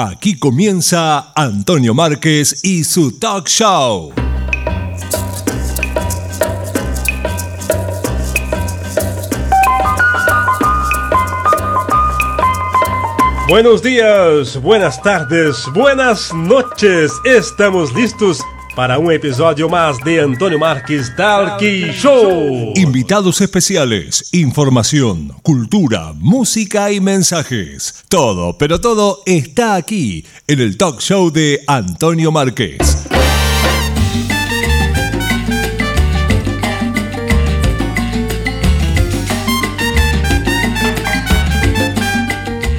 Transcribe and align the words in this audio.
Aquí 0.00 0.38
comienza 0.38 1.32
Antonio 1.34 1.92
Márquez 1.92 2.60
y 2.62 2.84
su 2.84 3.18
talk 3.18 3.48
show. 3.48 4.12
Buenos 13.48 13.82
días, 13.82 14.62
buenas 14.62 15.02
tardes, 15.02 15.64
buenas 15.74 16.32
noches. 16.32 17.10
Estamos 17.24 17.92
listos 17.92 18.40
para 18.78 18.96
un 18.96 19.10
episodio 19.10 19.68
más 19.68 19.98
de 20.04 20.20
Antonio 20.20 20.56
Márquez 20.56 21.12
Talk 21.16 21.60
Show. 21.60 22.74
Invitados 22.76 23.40
especiales, 23.40 24.28
información, 24.30 25.32
cultura, 25.42 26.12
música 26.14 26.92
y 26.92 27.00
mensajes. 27.00 28.04
Todo, 28.08 28.56
pero 28.56 28.80
todo 28.80 29.18
está 29.26 29.74
aquí 29.74 30.24
en 30.46 30.60
el 30.60 30.76
talk 30.76 31.00
show 31.00 31.32
de 31.32 31.60
Antonio 31.66 32.30
Márquez. 32.30 33.08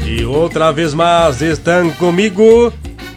Y 0.07 0.23
otra 0.23 0.71
vez 0.71 0.95
más 0.95 1.41
están 1.41 1.91
conmigo 1.91 2.71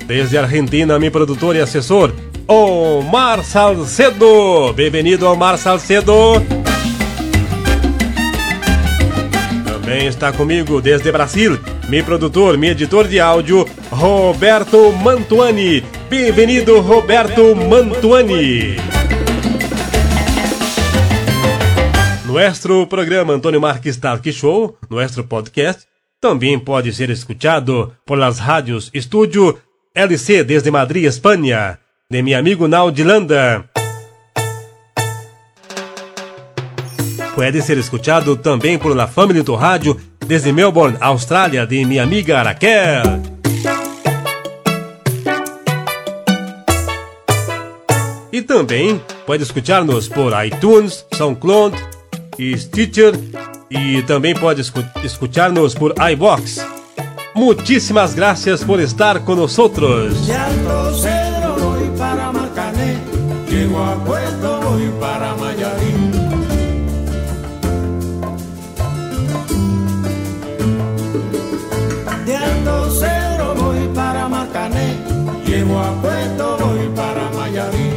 desde 0.09 0.37
Argentina 0.37 0.99
mi 0.99 1.11
productor 1.11 1.55
y 1.55 1.61
asesor 1.61 2.32
Omar 2.47 3.45
Salcedo. 3.45 4.73
Bem-vindo, 4.73 5.27
Omar 5.27 5.57
Salcedo. 5.59 6.13
Também 9.65 10.07
está 10.07 10.33
comigo 10.33 10.81
desde 10.81 11.13
Brasil, 11.13 11.59
meu 11.89 12.05
produtor, 12.05 12.57
meu 12.57 12.71
editor 12.71 13.07
de 13.07 13.21
áudio, 13.21 13.67
Roberto 13.91 14.93
Mantuani. 14.93 15.83
Bem-vindo, 16.09 16.81
Roberto 16.81 17.55
Mantuani. 17.55 18.77
Nuestro 22.25 22.87
programa 22.87 23.35
Antônio 23.35 23.61
Marques 23.61 23.97
Talk 23.97 24.33
Show, 24.33 24.77
nuestro 24.89 25.25
podcast, 25.25 25.85
também 26.21 26.59
pode 26.59 26.93
ser 26.93 27.11
escutado 27.11 27.93
por 28.07 28.17
las 28.17 28.39
rádios 28.39 28.91
Estúdio 28.95 29.59
LC 29.95 30.43
desde 30.43 30.71
Madrid, 30.71 31.05
Espanha 31.05 31.79
de 32.13 32.23
mi 32.23 32.35
amigo 32.35 32.69
Naudilanda. 32.69 33.65
Puede 37.35 37.63
ser 37.63 37.79
escuchado 37.79 38.37
também 38.37 38.79
por 38.79 38.95
La 38.95 39.07
Family 39.07 39.43
do 39.43 39.55
Rádio 39.55 39.99
desde 40.27 40.53
Melbourne, 40.53 40.99
Austrália, 41.01 41.67
de 41.67 41.83
minha 41.87 42.03
amiga 42.03 42.43
Raquel. 42.43 43.03
E 48.31 48.43
também 48.43 49.01
pode 49.27 49.43
escutar-nos 49.43 50.07
por 50.07 50.33
iTunes, 50.45 51.07
SoundCloud 51.15 51.75
e 52.39 52.59
Stitcher 52.59 53.15
e 53.71 54.03
também 54.03 54.35
pode 54.35 54.61
escutar-nos 55.03 55.75
por 55.75 55.95
iBox. 56.13 56.63
Muitíssimas 57.35 58.13
graças 58.13 58.63
por 58.63 58.79
estar 58.81 59.21
com 59.21 59.35
Puerto, 64.05 64.61
voy 64.63 64.91
para 65.01 65.35
Mayarín. 65.37 66.13
De 72.27 72.37
Ando 72.37 72.91
Cero 72.99 73.55
voy 73.57 73.89
para 73.95 74.29
Marcané. 74.29 74.97
Llego 75.47 75.79
a 75.79 75.93
Puerto, 76.01 76.57
voy 76.59 76.89
para 76.95 77.31
Mayarín. 77.31 77.93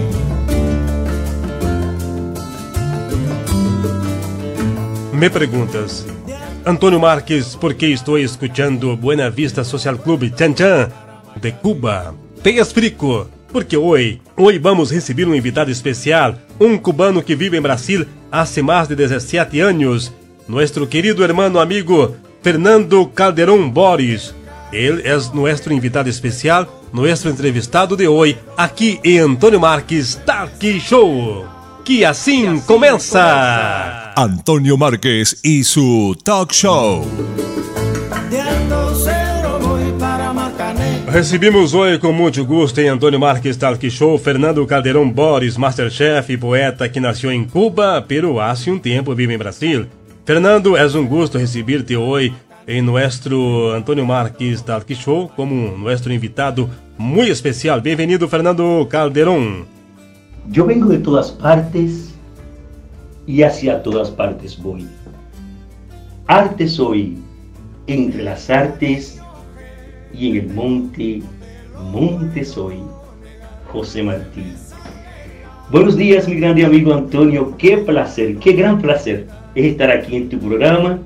Me 5.13 5.29
perguntas, 5.29 6.05
Antônio 6.65 6.99
Marques, 6.99 7.55
por 7.55 7.75
que 7.75 7.93
estou 7.93 8.17
escutando 8.17 8.97
Buena 8.97 9.29
Vista 9.29 9.63
Social 9.63 9.97
Club 9.97 10.33
Chan 10.35 10.55
Chan 10.55 10.89
de 11.41 11.53
Cuba? 11.53 12.13
Te 12.41 12.59
explico. 12.59 13.34
Porque 13.55 13.77
hoje, 13.77 14.19
hoje 14.35 14.59
vamos 14.59 14.91
receber 14.91 15.25
um 15.25 15.33
invitado 15.33 15.71
especial, 15.71 16.35
um 16.59 16.77
cubano 16.77 17.23
que 17.23 17.37
vive 17.37 17.57
em 17.57 17.61
Brasil 17.61 18.05
há 18.29 18.43
mais 18.61 18.89
de 18.89 18.97
17 18.97 19.61
anos, 19.61 20.11
nosso 20.45 20.85
querido 20.85 21.23
hermano 21.23 21.57
amigo 21.57 22.17
Fernando 22.43 23.07
Calderón 23.07 23.69
Boris. 23.69 24.35
Ele 24.73 25.03
é 25.07 25.15
nosso 25.33 25.71
invitado 25.71 26.09
especial, 26.09 26.83
nosso 26.91 27.29
entrevistado 27.29 27.95
de 27.95 28.09
hoje, 28.09 28.37
aqui 28.57 28.99
em 29.05 29.19
Antônio 29.19 29.61
Marques 29.61 30.15
Talk 30.25 30.77
Show. 30.81 31.47
Que 31.85 32.03
assim 32.03 32.59
começa! 32.59 34.13
Antônio 34.17 34.77
Marques 34.77 35.33
e 35.45 35.63
seu 35.63 36.13
Talk 36.25 36.53
Show. 36.53 37.07
Recebemos 41.15 41.73
hoje 41.73 41.97
com 41.97 42.11
muito 42.11 42.43
gosto 42.43 42.77
em 42.81 42.89
Antônio 42.89 43.17
Marques 43.17 43.55
Talk 43.55 43.89
Show 43.89 44.17
Fernando 44.17 44.67
Calderón 44.67 45.09
Boris, 45.09 45.55
Masterchef 45.55 46.33
e 46.33 46.37
poeta 46.37 46.89
que 46.89 46.99
nasceu 46.99 47.31
em 47.31 47.45
Cuba, 47.45 48.03
pero 48.05 48.37
há 48.41 48.53
um 48.67 48.77
tempo 48.77 49.15
vive 49.15 49.33
em 49.33 49.37
Brasil. 49.37 49.85
Fernando, 50.25 50.75
é 50.75 50.85
um 50.85 51.07
gosto 51.07 51.37
receber-te 51.37 51.95
hoje 51.95 52.33
em 52.67 52.81
nosso 52.81 53.69
Antônio 53.73 54.05
Marques 54.05 54.61
Talk 54.61 54.93
Show 54.93 55.31
como 55.37 55.77
nosso 55.77 56.11
invitado 56.11 56.69
muito 56.97 57.31
especial. 57.31 57.79
Bem-vindo, 57.79 58.27
Fernando 58.27 58.85
Calderón. 58.87 59.63
Eu 60.53 60.65
vengo 60.65 60.89
de 60.89 60.97
todas 60.97 61.31
partes 61.31 62.13
e 63.25 63.41
hacia 63.41 63.79
todas 63.79 64.09
partes 64.09 64.53
vou. 64.55 64.79
Arte 66.27 66.67
soy, 66.67 67.17
entre 67.87 68.21
las 68.21 68.49
artes 68.49 69.24
y 70.17 70.29
en 70.29 70.35
el 70.37 70.53
monte, 70.53 71.21
monte 71.91 72.45
soy, 72.45 72.75
José 73.71 74.03
Martí. 74.03 74.43
Buenos 75.71 75.97
días, 75.97 76.27
mi 76.27 76.35
grande 76.35 76.63
amigo 76.63 76.93
Antonio. 76.93 77.55
Qué 77.57 77.77
placer, 77.77 78.37
qué 78.37 78.53
gran 78.53 78.81
placer 78.81 79.27
es 79.55 79.65
estar 79.65 79.89
aquí 79.91 80.15
en 80.15 80.29
tu 80.29 80.39
programa 80.39 80.99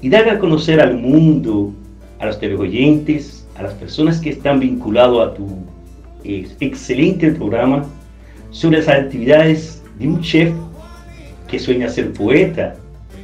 y 0.00 0.08
dar 0.08 0.28
a 0.28 0.38
conocer 0.38 0.80
al 0.80 0.98
mundo, 0.98 1.72
a 2.18 2.26
los 2.26 2.38
teleoyentes, 2.38 3.46
a 3.56 3.62
las 3.62 3.74
personas 3.74 4.20
que 4.20 4.30
están 4.30 4.60
vinculados 4.60 5.26
a 5.26 5.34
tu 5.34 5.48
eh, 6.24 6.46
excelente 6.60 7.30
programa 7.32 7.84
sobre 8.50 8.78
las 8.78 8.88
actividades 8.88 9.82
de 9.98 10.08
un 10.08 10.20
chef 10.20 10.52
que 11.48 11.58
sueña 11.58 11.88
ser 11.88 12.12
poeta 12.12 12.76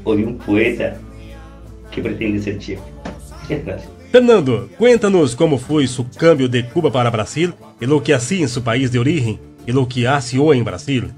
o 0.05 0.15
de 0.15 0.25
un 0.25 0.39
poeta 0.39 0.97
que 1.91 2.03
pretende 2.03 2.41
ser 2.41 2.59
chef. 2.59 2.81
Muchas 3.43 3.65
gracias. 3.65 3.98
Fernando, 4.11 4.71
cuéntanos 4.79 5.35
como 5.35 5.59
foi 5.59 5.87
seu 5.87 6.07
câmbio 6.17 6.49
de 6.49 6.63
Cuba 6.63 6.91
para 6.91 7.11
Brasil 7.11 7.53
e 7.79 7.87
o 7.87 8.01
que 8.01 8.11
assim 8.11 8.43
em 8.43 8.49
seu 8.49 8.63
país 8.63 8.91
de 8.91 8.99
origem 8.99 9.39
e 9.67 9.73
o 9.73 9.85
que 9.85 10.07
hace 10.07 10.39
hoje 10.39 10.59
em 10.59 10.65
Brasil. 10.65 11.11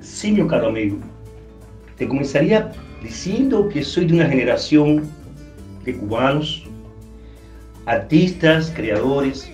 Sim, 0.00 0.30
meu 0.30 0.46
caro 0.46 0.68
amigo. 0.68 1.00
Te 1.98 2.06
começaria 2.06 2.70
dizendo 3.02 3.68
que 3.68 3.82
sou 3.82 4.04
de 4.04 4.14
uma 4.14 4.28
geração 4.28 5.02
de 5.84 5.92
cubanos, 5.94 6.68
artistas, 7.84 8.70
creadores, 8.70 9.50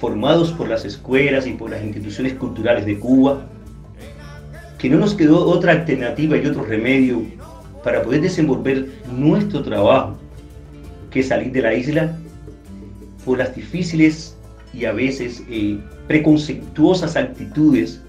formados 0.00 0.50
por 0.50 0.66
las 0.66 0.86
escuelas 0.86 1.46
y 1.46 1.52
por 1.52 1.68
las 1.68 1.84
instituciones 1.84 2.32
culturales 2.32 2.86
de 2.86 2.98
Cuba, 2.98 3.46
que 4.78 4.88
no 4.88 4.96
nos 4.96 5.12
quedó 5.12 5.46
otra 5.46 5.72
alternativa 5.72 6.38
y 6.38 6.46
otro 6.46 6.64
remedio 6.64 7.26
para 7.82 8.02
poder 8.02 8.22
desenvolver 8.22 8.88
nuestro 9.12 9.62
trabajo 9.62 10.23
que 11.14 11.22
salir 11.22 11.52
de 11.52 11.62
la 11.62 11.72
isla 11.72 12.18
por 13.24 13.38
las 13.38 13.54
difíciles 13.54 14.36
y 14.74 14.84
a 14.84 14.92
veces 14.92 15.44
eh, 15.48 15.78
preconceptuosas 16.08 17.14
actitudes 17.14 18.02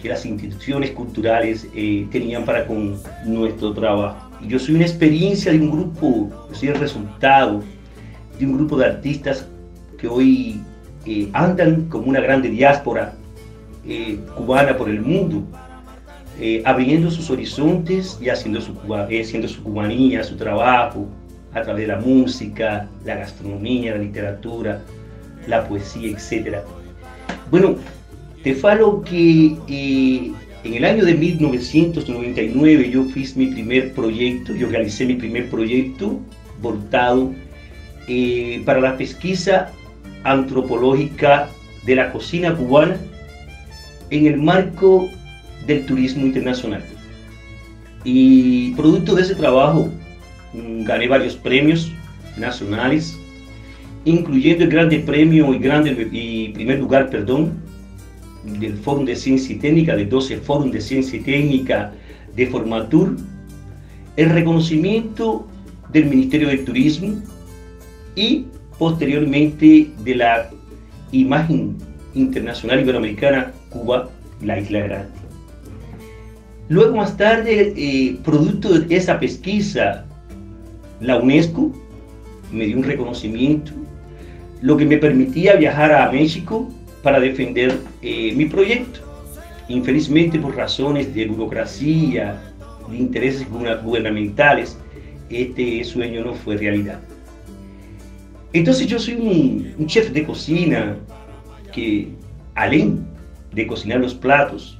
que 0.00 0.10
las 0.10 0.26
instituciones 0.26 0.90
culturales 0.90 1.66
eh, 1.74 2.06
tenían 2.12 2.44
para 2.44 2.66
con 2.66 2.98
nuestro 3.24 3.72
trabajo. 3.72 4.30
Yo 4.46 4.58
soy 4.58 4.74
una 4.74 4.84
experiencia 4.84 5.50
de 5.50 5.58
un 5.58 5.70
grupo, 5.70 6.30
soy 6.52 6.68
el 6.68 6.74
resultado 6.74 7.62
de 8.38 8.44
un 8.44 8.58
grupo 8.58 8.76
de 8.76 8.84
artistas 8.84 9.48
que 9.98 10.06
hoy 10.06 10.60
eh, 11.06 11.30
andan 11.32 11.88
como 11.88 12.04
una 12.04 12.20
grande 12.20 12.50
diáspora 12.50 13.14
cubana 14.36 14.76
por 14.76 14.90
el 14.90 15.00
mundo, 15.00 15.44
abriendo 16.64 17.08
sus 17.08 17.30
horizontes 17.30 18.18
y 18.20 18.28
haciendo 18.28 18.60
su, 18.60 18.72
haciendo 18.92 19.46
su 19.46 19.62
cubanía, 19.62 20.24
su 20.24 20.36
trabajo, 20.36 21.06
a 21.56 21.62
través 21.62 21.86
de 21.86 21.94
la 21.94 22.00
música, 22.00 22.86
la 23.04 23.16
gastronomía, 23.16 23.92
la 23.92 24.02
literatura, 24.02 24.82
la 25.46 25.66
poesía, 25.66 26.10
etc. 26.10 26.58
Bueno, 27.50 27.76
te 28.42 28.54
falo 28.54 29.02
que 29.02 29.56
eh, 29.66 30.32
en 30.64 30.74
el 30.74 30.84
año 30.84 31.04
de 31.04 31.14
1999 31.14 32.90
yo 32.90 33.04
fiz 33.04 33.36
mi 33.36 33.46
primer 33.46 33.94
proyecto, 33.94 34.54
yo 34.54 34.68
realicé 34.68 35.06
mi 35.06 35.14
primer 35.14 35.48
proyecto 35.48 36.20
voltado 36.60 37.32
eh, 38.06 38.62
para 38.66 38.80
la 38.80 38.98
pesquisa 38.98 39.72
antropológica 40.24 41.48
de 41.86 41.94
la 41.94 42.12
cocina 42.12 42.54
cubana 42.54 42.98
en 44.10 44.26
el 44.26 44.36
marco 44.36 45.08
del 45.66 45.86
turismo 45.86 46.26
internacional. 46.26 46.82
Y 48.04 48.74
producto 48.74 49.14
de 49.14 49.22
ese 49.22 49.34
trabajo 49.34 49.90
gané 50.84 51.08
varios 51.08 51.36
premios 51.36 51.92
nacionales, 52.36 53.18
incluyendo 54.04 54.64
el 54.64 54.70
grande 54.70 54.98
premio 55.00 55.52
y, 55.54 55.58
grande, 55.58 55.92
primer 56.54 56.78
lugar, 56.78 57.10
perdón, 57.10 57.52
del 58.44 58.74
Fórum 58.74 59.04
de 59.04 59.16
Ciencia 59.16 59.54
y 59.54 59.58
Técnica, 59.58 59.96
de 59.96 60.06
12 60.06 60.38
Fórum 60.38 60.70
de 60.70 60.80
Ciencia 60.80 61.18
y 61.18 61.22
Técnica 61.22 61.92
de 62.34 62.46
Formatur, 62.46 63.16
el 64.16 64.30
reconocimiento 64.30 65.46
del 65.92 66.06
Ministerio 66.06 66.48
del 66.48 66.64
Turismo 66.64 67.20
y 68.14 68.46
posteriormente 68.78 69.90
de 70.04 70.14
la 70.14 70.50
imagen 71.12 71.76
internacional 72.14 72.80
iberoamericana 72.80 73.52
Cuba, 73.70 74.08
la 74.42 74.58
isla 74.58 74.80
grande. 74.80 75.26
Luego 76.68 76.96
más 76.96 77.16
tarde, 77.16 77.72
eh, 77.76 78.18
producto 78.24 78.78
de 78.78 78.96
esa 78.96 79.20
pesquisa, 79.20 80.04
la 81.00 81.16
UNESCO 81.18 81.72
me 82.52 82.66
dio 82.66 82.76
un 82.76 82.84
reconocimiento, 82.84 83.72
lo 84.62 84.76
que 84.76 84.86
me 84.86 84.98
permitía 84.98 85.56
viajar 85.56 85.92
a 85.92 86.10
México 86.10 86.68
para 87.02 87.20
defender 87.20 87.78
eh, 88.02 88.32
mi 88.34 88.46
proyecto. 88.46 89.00
Infelizmente 89.68 90.38
por 90.38 90.56
razones 90.56 91.14
de 91.14 91.26
burocracia, 91.26 92.40
de 92.88 92.96
intereses 92.96 93.46
gubernamentales, 93.50 94.78
este 95.28 95.82
sueño 95.84 96.24
no 96.24 96.34
fue 96.34 96.56
realidad. 96.56 97.00
Entonces 98.52 98.86
yo 98.86 98.98
soy 98.98 99.14
un, 99.78 99.86
chef 99.86 100.10
de 100.12 100.24
cocina 100.24 100.96
que, 101.72 102.08
alén 102.54 103.06
de 103.52 103.66
cocinar 103.66 104.00
los 104.00 104.14
platos, 104.14 104.78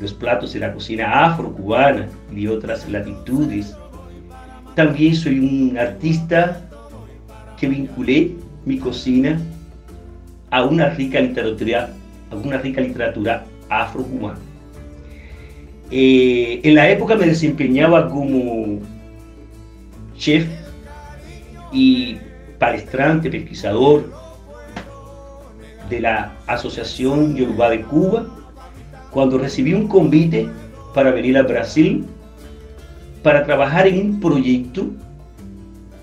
los 0.00 0.12
platos 0.12 0.52
de 0.52 0.60
la 0.60 0.72
cocina 0.72 1.24
afro-cubana 1.24 2.06
y 2.34 2.46
otras 2.46 2.88
latitudes, 2.88 3.74
también 4.76 5.16
soy 5.16 5.38
un 5.38 5.78
artista 5.78 6.60
que 7.58 7.66
vinculé 7.66 8.32
mi 8.66 8.78
cocina 8.78 9.40
a 10.50 10.64
una 10.64 10.90
rica 10.90 11.18
literatura, 11.18 11.88
a 12.30 12.36
una 12.36 12.58
rica 12.58 12.82
literatura 12.82 13.44
afro-cubana. 13.70 14.38
Eh, 15.90 16.60
en 16.62 16.74
la 16.74 16.90
época 16.90 17.16
me 17.16 17.26
desempeñaba 17.26 18.10
como 18.10 18.80
chef 20.18 20.46
y 21.72 22.18
palestrante, 22.58 23.30
pesquisador 23.30 24.12
de 25.88 26.00
la 26.00 26.34
Asociación 26.46 27.34
Yoruba 27.34 27.70
de 27.70 27.80
Cuba, 27.80 28.26
cuando 29.10 29.38
recibí 29.38 29.72
un 29.72 29.88
convite 29.88 30.46
para 30.92 31.12
venir 31.12 31.38
a 31.38 31.42
Brasil 31.44 32.04
para 33.26 33.44
trabajar 33.44 33.88
en 33.88 33.98
un 33.98 34.20
proyecto 34.20 34.86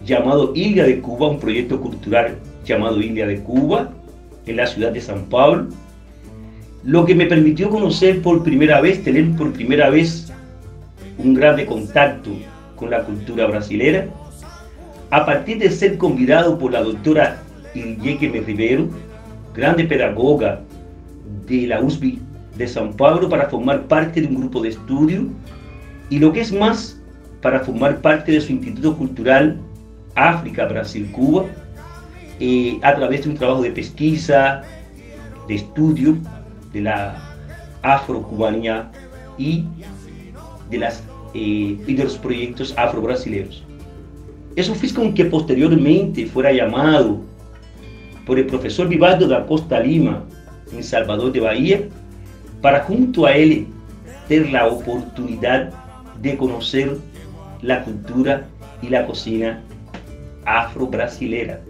llamado 0.06 0.52
Isla 0.56 0.84
de 0.84 1.00
Cuba, 1.00 1.30
un 1.30 1.40
proyecto 1.40 1.80
cultural 1.80 2.36
llamado 2.66 3.00
Isla 3.00 3.28
de 3.28 3.40
Cuba, 3.40 3.92
en 4.46 4.58
la 4.58 4.68
ciudad 4.68 4.92
de 4.92 5.00
San 5.00 5.24
Pablo, 5.30 5.68
lo 6.84 7.06
que 7.06 7.16
me 7.16 7.26
permitió 7.26 7.70
conocer 7.70 8.22
por 8.22 8.44
primera 8.44 8.82
vez, 8.82 9.02
tener 9.06 9.32
por 9.38 9.54
primera 9.54 9.90
vez 9.90 10.34
un 11.18 11.34
grande 11.34 11.66
contacto 11.66 12.30
con 12.76 12.90
la 12.90 13.06
cultura 13.06 13.48
brasilera, 13.48 14.08
a 15.10 15.26
partir 15.26 15.60
de 15.60 15.72
ser 15.72 15.98
convidado 15.98 16.60
por 16.60 16.74
la 16.74 16.84
doctora 16.84 17.42
Ilieque 17.74 18.28
Rivero, 18.46 18.90
grande 19.56 19.86
pedagoga 19.86 20.60
de 21.48 21.68
la 21.68 21.82
USB 21.82 22.18
de 22.58 22.68
San 22.68 22.92
Pablo, 22.92 23.30
para 23.30 23.50
formar 23.50 23.84
parte 23.84 24.20
de 24.20 24.28
un 24.28 24.36
grupo 24.42 24.62
de 24.62 24.68
estudio. 24.68 25.28
Y 26.10 26.20
lo 26.20 26.34
que 26.34 26.42
es 26.42 26.52
más, 26.52 27.00
para 27.44 27.60
formar 27.60 28.02
parte 28.02 28.32
de 28.32 28.42
su 28.42 28.54
Instituto 28.54 28.98
Cultural 28.98 29.60
África, 30.16 30.66
Brasil, 30.66 31.12
Cuba, 31.12 31.46
eh, 32.40 32.80
a 32.82 32.96
través 32.96 33.24
de 33.24 33.32
un 33.32 33.36
trabajo 33.36 33.62
de 33.62 33.72
pesquisa, 33.72 34.64
de 35.48 35.56
estudio 35.56 36.18
de 36.72 36.82
la 36.82 37.22
afrocubanía 37.82 38.90
y 39.38 39.66
de, 40.70 40.78
eh, 41.34 41.78
y 41.86 41.94
de 41.94 42.04
los 42.04 42.18
proyectos 42.18 42.74
afro-brasileños. 42.78 43.64
Eso 44.56 44.74
fue 44.74 44.90
con 44.94 45.14
que 45.14 45.26
posteriormente 45.26 46.26
fuera 46.28 46.54
llamado 46.54 47.22
por 48.26 48.40
el 48.40 48.46
profesor 48.46 48.88
Vivaldo 48.88 49.28
da 49.28 49.46
Costa 49.46 49.80
Lima 49.80 50.24
en 50.72 50.82
Salvador 50.82 51.32
de 51.34 51.42
Bahía 51.42 51.82
para 52.62 52.84
junto 52.84 53.26
a 53.26 53.34
él 53.34 53.68
tener 54.30 54.52
la 54.52 54.68
oportunidad 54.68 55.72
de 56.22 56.38
conocer 56.38 56.98
la 57.64 57.84
cultura 57.84 58.46
y 58.82 58.90
la 58.90 59.08
cocina 59.08 59.62
afro-brasilera, 60.46 61.62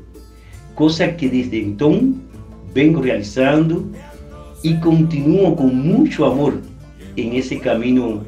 cosa 0.75 1.15
que 1.15 1.29
desde 1.29 1.61
entonces 1.61 2.15
vengo 2.73 3.01
realizando 3.01 3.85
y 4.63 4.79
continúo 4.79 5.55
con 5.55 5.75
mucho 5.87 6.25
amor 6.25 6.59
en 7.15 7.33
ese 7.33 7.59
camino 7.59 8.23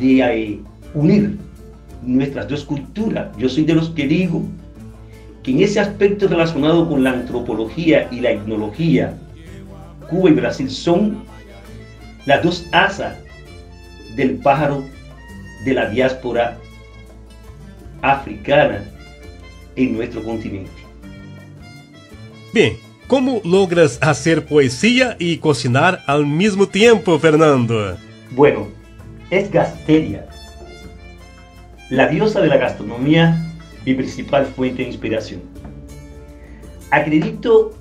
de 0.00 0.20
eh, 0.20 0.60
unir 0.94 1.36
nuestras 2.02 2.48
dos 2.48 2.64
culturas. 2.64 3.36
Yo 3.36 3.48
soy 3.48 3.64
de 3.64 3.74
los 3.74 3.90
que 3.90 4.06
digo 4.06 4.42
que 5.42 5.50
en 5.50 5.60
ese 5.60 5.80
aspecto 5.80 6.26
relacionado 6.26 6.88
con 6.88 7.04
la 7.04 7.10
antropología 7.10 8.08
y 8.10 8.20
la 8.20 8.30
etnología, 8.30 9.14
Cuba 10.08 10.30
y 10.30 10.34
Brasil 10.34 10.70
son 10.70 11.18
las 12.24 12.42
dos 12.42 12.66
asas 12.72 13.14
del 14.16 14.36
pájaro 14.36 14.82
de 15.66 15.74
la 15.74 15.90
diáspora 15.90 16.56
africana 18.02 18.84
en 19.76 19.96
nuestro 19.96 20.22
continente. 20.22 20.70
Bien, 22.52 22.76
¿cómo 23.06 23.40
logras 23.44 23.98
hacer 24.00 24.46
poesía 24.46 25.16
y 25.18 25.38
cocinar 25.38 26.02
al 26.06 26.26
mismo 26.26 26.66
tiempo, 26.66 27.18
Fernando? 27.18 27.96
Bueno, 28.30 28.68
es 29.30 29.50
Gasteria, 29.50 30.26
la 31.90 32.08
diosa 32.08 32.40
de 32.40 32.48
la 32.48 32.56
gastronomía, 32.56 33.54
mi 33.84 33.94
principal 33.94 34.46
fuente 34.46 34.82
de 34.82 34.88
inspiración. 34.88 35.42
Acredito 36.90 37.74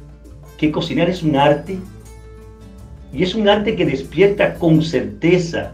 que 0.57 0.71
cocinar 0.71 1.09
es 1.09 1.23
un 1.23 1.35
arte 1.35 1.77
y 3.13 3.23
es 3.23 3.35
un 3.35 3.47
arte 3.47 3.75
que 3.75 3.85
despierta 3.85 4.55
con 4.55 4.81
certeza 4.81 5.71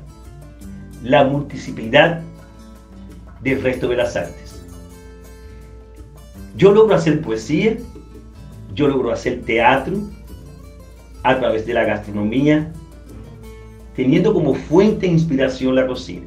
la 1.04 1.24
multiplicidad 1.24 2.22
del 3.44 3.62
resto 3.62 3.88
de 3.88 3.98
las 3.98 4.16
artes. 4.16 4.64
Yo 6.56 6.72
logro 6.72 6.96
hacer 6.96 7.22
poesía, 7.22 7.78
yo 8.74 8.88
logro 8.88 9.12
hacer 9.12 9.42
teatro 9.42 9.98
a 11.24 11.38
través 11.40 11.66
de 11.66 11.74
la 11.74 11.84
gastronomía, 11.84 12.72
teniendo 13.96 14.34
como 14.34 14.54
fuente 14.54 15.06
de 15.08 15.14
inspiración 15.14 15.76
la 15.76 15.88
cocina. 15.88 16.26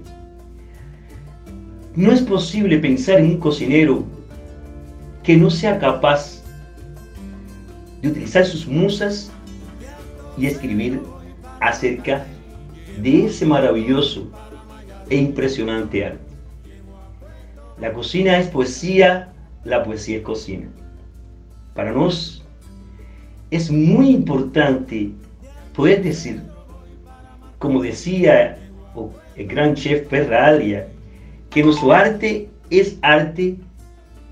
No 1.94 2.12
es 2.12 2.20
posible 2.20 2.78
pensar 2.78 3.20
en 3.20 3.26
un 3.26 3.38
cocinero 3.38 4.04
que 5.23 5.37
no 5.37 5.50
sea 5.50 5.78
capaz 5.78 6.42
de 8.02 8.08
utilizar 8.08 8.44
sus 8.44 8.66
musas 8.66 9.32
y 10.37 10.46
escribir 10.46 11.00
acerca 11.61 12.26
de 13.00 13.26
ese 13.26 13.46
maravilloso 13.46 14.30
e 15.08 15.16
impresionante 15.16 16.04
arte. 16.04 16.25
La 17.78 17.92
cocina 17.92 18.38
es 18.38 18.49
poesía 18.49 19.33
la 19.66 19.83
poesía 19.83 20.18
es 20.18 20.23
cocina. 20.23 20.68
Para 21.75 21.92
nos 21.92 22.45
es 23.50 23.71
muy 23.71 24.11
importante 24.11 25.11
poder 25.75 26.02
decir, 26.02 26.42
como 27.59 27.83
decía 27.83 28.59
el 29.37 29.47
gran 29.47 29.75
chef 29.75 30.09
Ferralia, 30.09 30.88
que 31.50 31.62
nuestro 31.62 31.92
arte 31.92 32.49
es 32.71 32.97
arte 33.02 33.56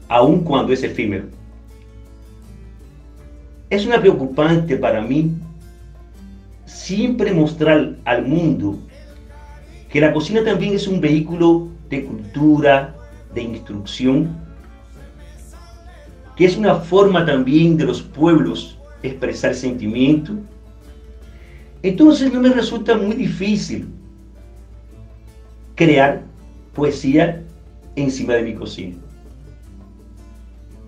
aun 0.08 0.40
cuando 0.40 0.72
es 0.72 0.82
efímero. 0.82 1.24
Es 3.70 3.86
una 3.86 4.00
preocupante 4.00 4.76
para 4.76 5.02
mí 5.02 5.32
siempre 6.64 7.32
mostrar 7.32 7.96
al 8.04 8.26
mundo 8.26 8.78
que 9.90 10.00
la 10.00 10.12
cocina 10.12 10.44
también 10.44 10.74
es 10.74 10.88
un 10.88 11.00
vehículo 11.00 11.68
de 11.88 12.04
cultura, 12.04 12.94
de 13.34 13.42
instrucción, 13.42 14.36
que 16.36 16.46
es 16.46 16.56
una 16.56 16.76
forma 16.76 17.24
también 17.24 17.76
de 17.76 17.84
los 17.84 18.02
pueblos 18.02 18.78
expresar 19.02 19.54
sentimiento. 19.54 20.32
Entonces 21.82 22.32
no 22.32 22.40
me 22.40 22.48
resulta 22.48 22.96
muy 22.96 23.14
difícil 23.14 23.86
crear 25.74 26.22
poesía 26.74 27.42
encima 27.96 28.34
de 28.34 28.42
mi 28.42 28.54
cocina. 28.54 28.96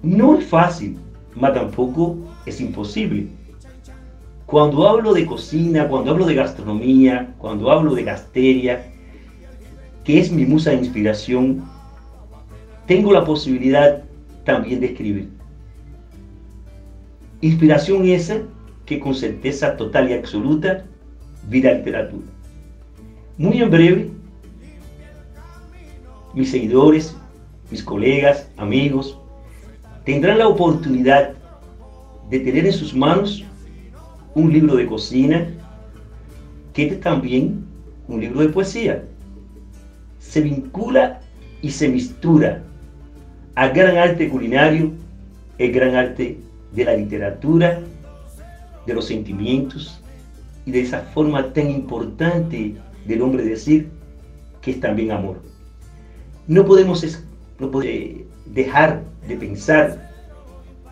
No 0.03 0.39
es 0.39 0.47
fácil, 0.47 0.97
mas 1.35 1.55
tampoco 1.55 2.17
es 2.47 2.61
imposible. 2.61 3.29
Cuando 4.47 4.89
hablo 4.89 5.13
de 5.13 5.27
cocina, 5.27 5.89
cuando 5.89 6.13
hablo 6.13 6.27
de 6.27 6.35
gastronomía, 6.35 7.35
cuando 7.39 7.71
hablo 7.71 7.95
de 7.95 8.05
gasteria, 8.05 8.87
que 10.05 10.21
es 10.21 10.31
mi 10.31 10.47
musa 10.47 10.71
de 10.71 10.77
inspiración, 10.77 11.65
tengo 12.87 13.13
la 13.13 13.25
posibilidad 13.25 14.05
también 14.45 14.81
de 14.81 14.87
escribir. 14.87 15.29
Inspiración 17.41 18.09
esa 18.09 18.39
que 18.87 19.01
con 19.01 19.15
certeza 19.15 19.77
total 19.77 20.11
y 20.11 20.15
absoluta 20.15 20.85
vi 21.49 21.63
la 21.63 21.73
literatura. 21.73 22.25
Muy 23.37 23.61
en 23.61 23.71
breve, 23.71 24.11
mis 26.33 26.51
seguidores, 26.51 27.17
mis 27.71 27.83
colegas, 27.83 28.49
amigos, 28.57 29.19
tendrán 30.05 30.39
la 30.39 30.49
oportunidad 30.49 31.33
de 32.31 32.41
tener 32.41 32.67
en 32.67 32.73
sus 32.73 32.95
manos 32.95 33.45
un 34.35 34.53
libro 34.53 34.77
de 34.77 34.87
cocina, 34.87 35.49
que 36.73 36.87
es 36.87 37.01
también 37.01 37.65
un 38.07 38.21
libro 38.21 38.41
de 38.41 38.49
poesía. 38.49 39.05
Se 40.21 40.41
vincula 40.41 41.21
y 41.63 41.71
se 41.71 41.89
mistura 41.89 42.63
al 43.57 43.73
gran 43.73 43.97
arte 43.97 44.29
culinario, 44.29 44.93
el 45.59 45.73
gran 45.73 45.97
arte 45.97 46.39
de 46.73 46.85
la 46.85 46.95
literatura, 46.95 47.81
de 48.87 48.95
los 48.95 49.07
sentimientos 49.07 50.01
y 50.65 50.71
de 50.71 50.83
esa 50.83 51.01
forma 51.01 51.53
tan 51.53 51.71
importante 51.71 52.77
del 53.07 53.23
hombre 53.23 53.43
decir 53.45 53.89
que 54.61 54.73
es 54.73 54.81
también 54.81 55.11
amor. 55.11 55.41
No 56.47 56.65
podemos, 56.65 57.05
no 57.59 57.71
podemos 57.71 58.21
dejar 58.45 59.03
de 59.27 59.37
pensar 59.37 60.13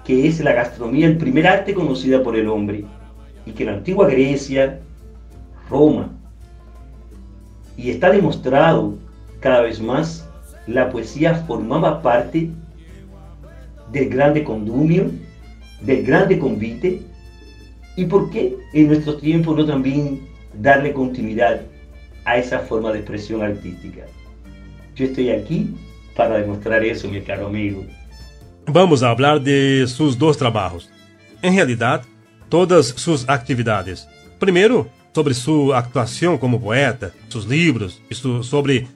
que 0.05 0.27
es 0.27 0.41
la 0.41 0.53
gastronomía 0.53 1.07
el 1.07 1.19
primer 1.19 1.47
arte 1.47 1.75
conocida 1.75 2.23
por 2.23 2.35
el 2.37 2.49
hombre 2.49 2.85
y 3.47 3.53
que 3.53 3.65
la 3.65 3.75
antigua 3.75 4.09
Grecia, 4.09 4.81
Roma, 5.69 6.11
y 7.77 7.91
está 7.91 8.11
demostrado 8.11 8.95
cada 9.41 9.61
vez 9.61 9.81
más, 9.81 10.29
la 10.67 10.91
poesía 10.91 11.35
formaba 11.35 12.03
parte 12.03 12.51
del 13.93 14.09
grande 14.09 14.45
condumio, 14.45 15.11
del 15.81 16.05
grande 16.05 16.39
convite, 16.39 17.01
y 17.97 18.05
por 18.07 18.31
qué 18.31 18.57
en 18.73 18.89
nuestro 18.89 19.17
tiempo 19.17 19.55
no 19.55 19.65
también 19.65 20.21
darle 20.55 20.93
continuidad 20.93 21.63
a 22.25 22.39
esa 22.39 22.59
forma 22.61 22.93
de 22.93 23.01
expresión 23.01 23.43
artística. 23.43 24.03
Yo 24.97 25.07
estoy 25.07 25.31
aquí 25.31 25.75
para 26.17 26.39
demostrar 26.39 26.85
eso, 26.85 27.09
mi 27.09 27.21
caro 27.21 27.47
amigo. 27.47 27.85
Vamos 28.67 29.03
a 29.03 29.11
hablar 29.11 29.41
de 29.41 29.85
sus 29.87 30.19
dos 30.19 30.39
trabajos. 30.39 30.91
En 31.43 31.55
realidad, 31.55 32.03
todas 32.49 32.87
sus 32.87 33.29
actividades. 33.29 34.09
Primero, 34.39 34.89
sobre 35.15 35.35
su 35.35 35.75
actuación 35.75 36.39
como 36.39 36.61
poeta, 36.61 37.13
sus 37.29 37.47
libros 37.47 38.01
y 38.09 38.15
su, 38.15 38.43
sobre 38.43 38.87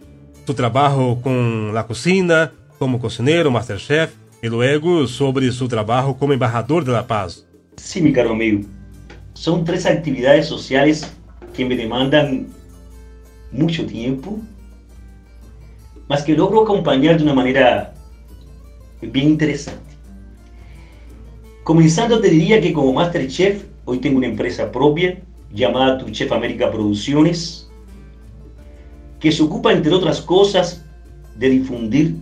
su 0.49 0.55
trabajo 0.55 1.21
con 1.21 1.75
la 1.75 1.87
cocina, 1.87 2.53
como 2.79 2.99
cocinero, 2.99 3.51
masterchef, 3.51 4.15
y 4.43 4.47
luego 4.47 5.07
sobre 5.07 5.53
su 5.53 5.69
trabajo 5.69 6.17
como 6.17 6.33
embajador 6.33 6.87
de 6.87 6.93
la 6.93 7.07
paz. 7.07 7.45
Sí, 7.77 8.01
mi 8.01 8.15
caro 8.15 8.31
amigo. 8.31 8.63
Son 9.35 9.63
tres 9.63 9.85
actividades 9.85 10.47
sociales 10.47 11.15
que 11.53 11.67
me 11.67 11.77
demandan 11.77 12.47
mucho 13.53 13.85
tiempo, 13.85 14.39
más 16.09 16.23
que 16.23 16.33
logro 16.33 16.63
acompañar 16.63 17.19
de 17.19 17.25
una 17.25 17.35
manera 17.35 17.93
bien 19.03 19.29
interesante. 19.29 19.93
Comenzando 21.63 22.23
te 22.23 22.31
diría 22.31 22.59
que 22.59 22.73
como 22.73 22.95
Master 22.95 23.29
Chef, 23.29 23.65
hoy 23.85 23.99
tengo 23.99 24.17
una 24.17 24.29
empresa 24.29 24.73
propia 24.73 25.21
llamada 25.53 25.99
Tu 25.99 26.09
Chef 26.09 26.33
América 26.33 26.71
Producciones, 26.71 27.68
que 29.21 29.33
se 29.33 29.43
ocupa, 29.43 29.73
entre 29.73 29.93
otras 29.93 30.21
cosas, 30.21 30.85
de 31.37 31.51
difundir 31.51 32.17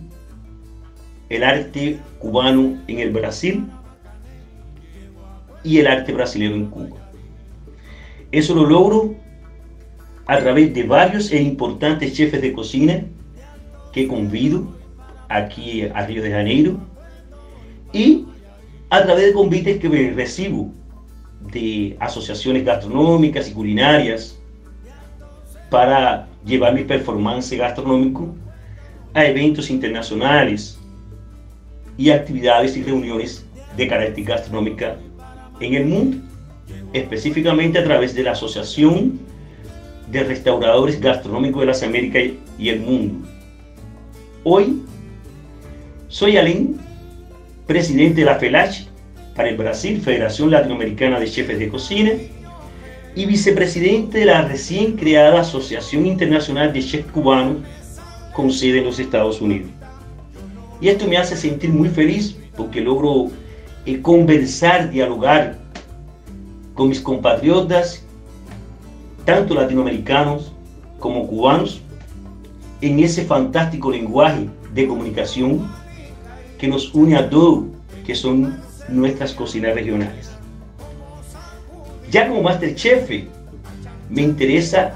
el 1.29 1.43
arte 1.43 1.99
cubano 2.19 2.77
en 2.87 2.99
el 2.99 3.11
Brasil 3.11 3.65
y 5.63 5.79
el 5.79 5.87
arte 5.87 6.13
brasileño 6.13 6.55
en 6.55 6.65
Cuba. 6.67 6.97
Eso 8.31 8.55
lo 8.55 8.65
logro 8.65 9.15
a 10.25 10.37
través 10.39 10.73
de 10.73 10.83
varios 10.83 11.31
e 11.31 11.41
importantes 11.41 12.13
chefes 12.13 12.41
de 12.41 12.53
cocina 12.53 13.03
que 13.91 14.07
convido 14.07 14.67
aquí 15.29 15.83
a 15.83 16.05
Río 16.05 16.21
de 16.21 16.31
Janeiro 16.31 16.77
y 17.93 18.25
a 18.89 19.03
través 19.03 19.27
de 19.27 19.33
convites 19.33 19.79
que 19.79 20.13
recibo 20.15 20.71
de 21.51 21.95
asociaciones 21.99 22.65
gastronómicas 22.65 23.49
y 23.49 23.53
culinarias 23.53 24.37
para 25.69 26.27
llevar 26.47 26.73
mi 26.73 26.83
performance 26.83 27.51
gastronómico 27.55 28.33
a 29.13 29.25
eventos 29.25 29.69
internacionales 29.69 30.79
y 31.97 32.09
actividades 32.09 32.77
y 32.77 32.83
reuniones 32.83 33.45
de 33.75 33.87
carácter 33.87 34.23
gastronómica 34.23 34.97
en 35.59 35.73
el 35.73 35.85
mundo, 35.85 36.17
específicamente 36.93 37.79
a 37.79 37.83
través 37.83 38.15
de 38.15 38.23
la 38.23 38.31
Asociación 38.31 39.19
de 40.09 40.23
Restauradores 40.23 41.01
Gastronómicos 41.01 41.61
de 41.61 41.65
las 41.65 41.83
Américas 41.83 42.23
y 42.57 42.69
el 42.69 42.79
Mundo. 42.79 43.27
Hoy 44.43 44.81
soy 46.07 46.37
Alén, 46.37 46.77
presidente 47.65 48.21
de 48.21 48.25
la 48.25 48.35
FELACH 48.35 48.87
para 49.35 49.49
el 49.49 49.57
Brasil, 49.57 49.99
Federación 49.99 50.49
Latinoamericana 50.49 51.19
de 51.19 51.27
Chefes 51.27 51.59
de 51.59 51.67
Cocina, 51.67 52.11
y 53.17 53.25
vicepresidente 53.25 54.19
de 54.19 54.25
la 54.25 54.43
recién 54.43 54.95
creada 54.95 55.41
Asociación 55.41 56.05
Internacional 56.05 56.71
de 56.71 56.83
Chefs 56.83 57.11
Cubanos 57.11 57.57
con 58.31 58.51
sede 58.51 58.77
en 58.77 58.83
los 58.83 58.99
Estados 58.99 59.41
Unidos. 59.41 59.71
Y 60.79 60.89
esto 60.89 61.07
me 61.07 61.17
hace 61.17 61.35
sentir 61.35 61.71
muy 61.71 61.89
feliz 61.89 62.37
porque 62.55 62.79
logro 62.79 63.31
eh, 63.87 63.99
conversar, 64.03 64.91
dialogar 64.91 65.57
con 66.75 66.89
mis 66.89 67.01
compatriotas, 67.01 68.05
tanto 69.25 69.55
latinoamericanos 69.55 70.53
como 70.99 71.25
cubanos, 71.25 71.81
en 72.81 72.99
ese 72.99 73.25
fantástico 73.25 73.89
lenguaje 73.89 74.47
de 74.75 74.85
comunicación 74.85 75.67
que 76.59 76.67
nos 76.67 76.93
une 76.93 77.15
a 77.15 77.27
todos, 77.27 77.63
que 78.05 78.13
son 78.13 78.59
nuestras 78.87 79.33
cocinas 79.33 79.73
regionales. 79.73 80.26
Ya 82.09 82.27
como 82.27 82.41
Masterchef, 82.41 83.09
me 84.09 84.21
interesa 84.21 84.93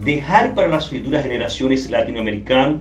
dejar 0.00 0.54
para 0.54 0.68
las 0.68 0.88
futuras 0.88 1.22
generaciones 1.22 1.88
latinoamericanas 1.88 2.80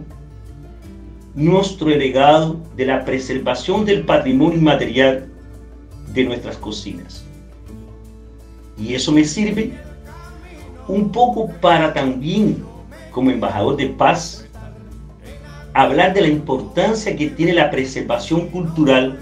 nuestro 1.35 1.89
legado 1.89 2.61
de 2.75 2.85
la 2.85 3.03
preservación 3.03 3.85
del 3.85 4.05
patrimonio 4.05 4.57
inmaterial 4.57 5.27
de 6.13 6.23
nuestras 6.23 6.57
cocinas. 6.57 7.25
Y 8.77 8.95
eso 8.95 9.11
me 9.11 9.23
sirve 9.23 9.73
un 10.87 11.11
poco 11.11 11.49
para 11.61 11.93
también, 11.93 12.63
como 13.11 13.31
embajador 13.31 13.75
de 13.75 13.87
paz, 13.87 14.47
hablar 15.73 16.13
de 16.13 16.21
la 16.21 16.27
importancia 16.29 17.15
que 17.15 17.29
tiene 17.29 17.53
la 17.53 17.69
preservación 17.69 18.47
cultural 18.47 19.19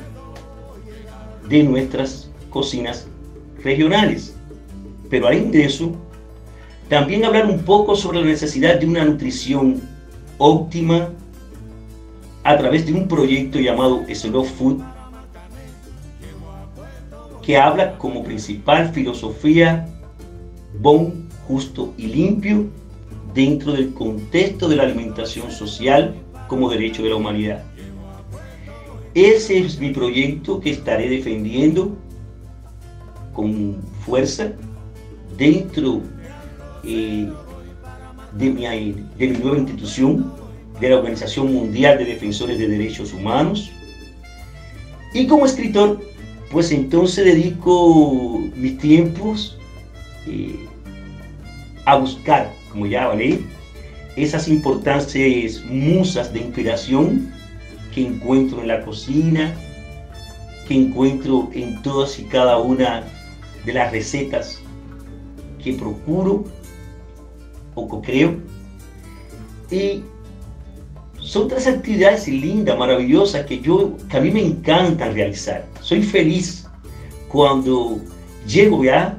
de 1.49 1.63
nuestras 1.63 2.29
cocinas 2.51 3.07
regionales. 3.63 4.35
Pero 5.09 5.27
además 5.27 5.51
de 5.51 5.65
eso, 5.65 5.95
también 6.89 7.25
hablar 7.25 7.45
un 7.45 7.59
poco 7.59 7.95
sobre 7.95 8.21
la 8.21 8.27
necesidad 8.27 8.79
de 8.79 8.85
una 8.85 9.05
nutrición 9.05 9.81
óptima 10.37 11.09
a 12.43 12.57
través 12.57 12.85
de 12.85 12.93
un 12.93 13.07
proyecto 13.07 13.59
llamado 13.59 14.03
Slow 14.13 14.43
Food, 14.43 14.81
que 17.41 17.57
habla 17.57 17.97
como 17.97 18.23
principal 18.23 18.89
filosofía 18.91 19.87
bon, 20.79 21.29
justo 21.47 21.93
y 21.97 22.07
limpio 22.07 22.67
dentro 23.33 23.73
del 23.73 23.93
contexto 23.93 24.67
de 24.67 24.75
la 24.75 24.83
alimentación 24.83 25.51
social 25.51 26.15
como 26.47 26.69
derecho 26.69 27.03
de 27.03 27.09
la 27.09 27.15
humanidad. 27.15 27.63
Ese 29.13 29.59
es 29.59 29.79
mi 29.79 29.91
proyecto 29.91 30.59
que 30.59 30.71
estaré 30.71 31.09
defendiendo 31.09 31.95
con 33.33 33.81
fuerza 34.05 34.51
dentro 35.37 36.01
eh, 36.83 37.29
de, 38.33 38.49
mi, 38.49 39.33
nueva 39.39 39.57
institución, 39.57 40.31
de 40.79 40.89
la 40.89 40.97
Organización 40.97 41.53
Mundial 41.53 41.97
de 41.97 42.05
Defensores 42.05 42.57
de 42.57 42.67
Derechos 42.67 43.13
Humanos. 43.13 43.71
Y 45.13 45.27
como 45.27 45.45
escritor, 45.45 46.01
pues 46.51 46.71
entonces 46.71 47.25
dedico 47.25 48.41
mis 48.55 48.77
tiempos 48.79 49.57
eh, 50.27 50.67
a 51.85 51.95
buscar, 51.95 52.51
como 52.71 52.87
ya 52.87 53.05
hablé, 53.05 53.39
esas 54.15 54.47
importantes 54.47 55.63
musas 55.65 56.31
de 56.33 56.39
inspiración 56.39 57.31
que 57.93 58.05
encuentro 58.05 58.61
en 58.61 58.67
la 58.67 58.81
cocina, 58.83 59.53
que 60.67 60.75
encuentro 60.75 61.49
en 61.53 61.81
todas 61.81 62.19
y 62.19 62.23
cada 62.23 62.57
una 62.57 63.03
de 63.65 63.73
las 63.73 63.91
recetas 63.91 64.61
que 65.63 65.73
procuro 65.73 66.43
o 67.75 68.01
que 68.01 68.07
creo. 68.07 68.35
Y 69.71 70.03
son 71.19 71.47
tres 71.47 71.67
actividades 71.67 72.27
lindas, 72.27 72.77
maravillosas, 72.77 73.45
que, 73.45 73.59
yo, 73.59 73.97
que 74.09 74.17
a 74.17 74.21
mí 74.21 74.31
me 74.31 74.45
encantan 74.45 75.13
realizar. 75.13 75.65
Soy 75.81 76.03
feliz 76.03 76.67
cuando 77.29 77.99
llego 78.45 78.83
ya 78.83 79.17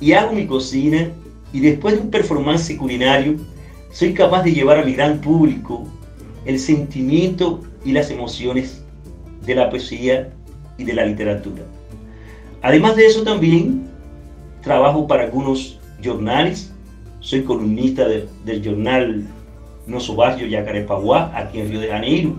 y 0.00 0.12
hago 0.12 0.32
mi 0.32 0.46
cocina 0.46 1.10
y 1.52 1.60
después 1.60 1.94
de 1.94 2.00
un 2.00 2.10
performance 2.10 2.74
culinario 2.76 3.36
soy 3.92 4.12
capaz 4.12 4.42
de 4.42 4.52
llevar 4.52 4.78
a 4.78 4.84
mi 4.84 4.92
gran 4.92 5.20
público 5.20 5.86
el 6.44 6.58
sentimiento 6.58 7.62
y 7.84 7.92
las 7.92 8.10
emociones 8.10 8.82
de 9.44 9.54
la 9.54 9.70
poesía 9.70 10.32
y 10.76 10.84
de 10.84 10.92
la 10.92 11.06
literatura. 11.06 11.62
Además 12.66 12.96
de 12.96 13.06
eso 13.06 13.22
también 13.22 13.86
trabajo 14.60 15.06
para 15.06 15.22
algunos 15.22 15.78
jornales, 16.04 16.74
soy 17.20 17.44
columnista 17.44 18.08
del 18.08 18.64
jornal 18.64 19.24
Nosso 19.86 20.16
Barrio 20.16 20.48
Yacarepaguá, 20.48 21.30
aquí 21.32 21.60
en 21.60 21.68
Río 21.68 21.78
de 21.78 21.86
Janeiro, 21.86 22.34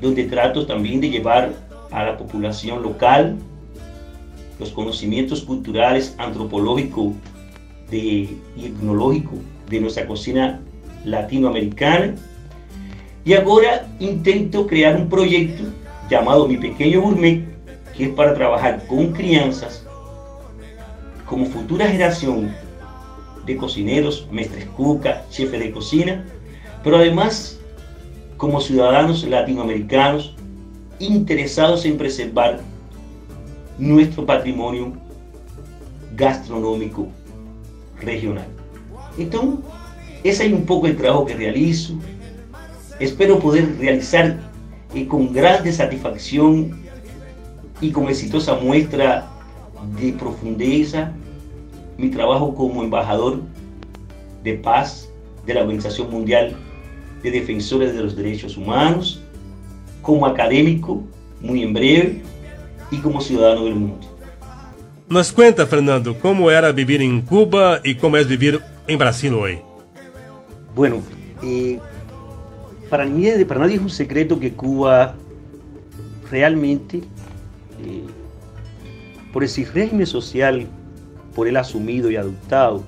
donde 0.00 0.22
trato 0.26 0.64
también 0.66 1.00
de 1.00 1.10
llevar 1.10 1.52
a 1.90 2.04
la 2.04 2.16
población 2.16 2.80
local 2.80 3.36
los 4.60 4.70
conocimientos 4.70 5.42
culturales, 5.42 6.14
antropológicos 6.18 7.14
de, 7.90 7.98
y 8.56 8.66
etnológicos 8.66 9.40
de 9.68 9.80
nuestra 9.80 10.06
cocina 10.06 10.60
latinoamericana. 11.04 12.14
Y 13.24 13.34
ahora 13.34 13.84
intento 13.98 14.68
crear 14.68 14.94
un 14.94 15.08
proyecto 15.08 15.64
llamado 16.08 16.46
Mi 16.46 16.56
Pequeño 16.56 17.00
Gourmet, 17.00 17.53
que 17.96 18.04
es 18.04 18.10
para 18.10 18.34
trabajar 18.34 18.86
con 18.86 19.12
crianzas 19.12 19.84
como 21.26 21.46
futura 21.46 21.88
generación 21.88 22.54
de 23.46 23.56
cocineros, 23.56 24.26
mestres 24.30 24.66
cuca, 24.66 25.24
jefes 25.30 25.60
de 25.60 25.70
cocina, 25.70 26.24
pero 26.82 26.96
además 26.96 27.58
como 28.36 28.60
ciudadanos 28.60 29.24
latinoamericanos 29.24 30.34
interesados 30.98 31.84
en 31.84 31.96
preservar 31.96 32.60
nuestro 33.78 34.24
patrimonio 34.24 34.92
gastronómico 36.16 37.08
regional. 38.00 38.46
Entonces, 39.18 39.60
ese 40.22 40.46
es 40.46 40.52
un 40.52 40.64
poco 40.64 40.86
el 40.86 40.96
trabajo 40.96 41.26
que 41.26 41.34
realizo. 41.34 41.94
Espero 42.98 43.38
poder 43.38 43.76
realizar 43.78 44.38
eh, 44.94 45.06
con 45.06 45.32
grande 45.32 45.72
satisfacción 45.72 46.83
y 47.84 47.90
con 47.92 48.08
exitosa 48.08 48.54
muestra 48.54 49.26
de 50.00 50.12
profundeza 50.12 51.12
mi 51.98 52.08
trabajo 52.08 52.54
como 52.54 52.82
embajador 52.82 53.42
de 54.42 54.54
paz 54.54 55.10
de 55.44 55.52
la 55.52 55.60
Organización 55.60 56.10
Mundial 56.10 56.56
de 57.22 57.30
Defensores 57.30 57.94
de 57.94 58.02
los 58.02 58.16
Derechos 58.16 58.56
Humanos, 58.56 59.22
como 60.00 60.24
académico, 60.24 61.02
muy 61.40 61.62
en 61.62 61.74
breve, 61.74 62.22
y 62.90 62.96
como 62.98 63.20
ciudadano 63.20 63.64
del 63.64 63.74
mundo. 63.74 64.06
Nos 65.08 65.30
cuenta, 65.30 65.66
Fernando, 65.66 66.18
cómo 66.18 66.50
era 66.50 66.72
vivir 66.72 67.02
en 67.02 67.20
Cuba 67.20 67.80
y 67.84 67.96
cómo 67.96 68.16
es 68.16 68.26
vivir 68.26 68.60
en 68.86 68.98
Brasil 68.98 69.34
hoy. 69.34 69.58
Bueno, 70.74 71.02
eh, 71.42 71.78
para, 72.88 73.04
mí, 73.04 73.26
para 73.46 73.60
nadie 73.60 73.76
es 73.76 73.82
un 73.82 73.90
secreto 73.90 74.40
que 74.40 74.52
Cuba 74.52 75.14
realmente, 76.30 77.02
por 79.32 79.44
ese 79.44 79.64
régimen 79.64 80.06
social 80.06 80.66
por 81.34 81.48
él 81.48 81.56
asumido 81.56 82.10
y 82.10 82.16
adoptado, 82.16 82.82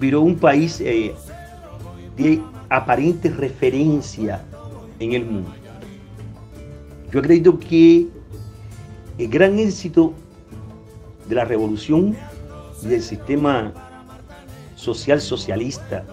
viró 0.00 0.22
un 0.22 0.36
país 0.36 0.80
eh, 0.80 1.14
de 2.16 2.42
aparente 2.70 3.28
referencia 3.28 4.42
en 4.98 5.12
el 5.12 5.26
mundo. 5.26 5.50
Yo 7.12 7.20
acredito 7.20 7.58
que 7.58 8.08
el 9.18 9.28
gran 9.28 9.58
éxito 9.58 10.14
de 11.28 11.34
la 11.34 11.44
revolución 11.44 12.16
y 12.82 12.86
del 12.86 13.02
sistema 13.02 13.72
social 14.76 15.20
socialista 15.20 16.06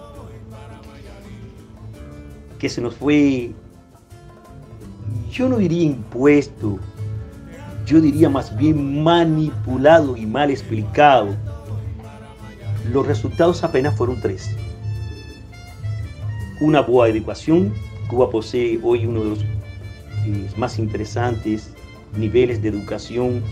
que 2.58 2.68
se 2.68 2.80
nos 2.80 2.94
fue, 2.94 3.52
yo 5.30 5.48
no 5.48 5.56
diría 5.56 5.84
impuesto, 5.84 6.78
yo 7.88 8.02
diría 8.02 8.28
más 8.28 8.54
bien 8.54 9.02
manipulado 9.02 10.14
y 10.14 10.26
mal 10.26 10.50
explicado, 10.50 11.34
los 12.92 13.06
resultados 13.06 13.64
apenas 13.64 13.96
fueron 13.96 14.20
tres. 14.20 14.54
Una 16.60 16.82
buena 16.82 17.16
educación, 17.16 17.72
Cuba 18.08 18.28
posee 18.28 18.78
hoy 18.82 19.06
uno 19.06 19.24
de 19.24 19.30
los 19.30 19.40
eh, 19.40 20.50
más 20.58 20.78
interesantes 20.78 21.72
niveles 22.14 22.60
de 22.60 22.68
educación 22.68 23.42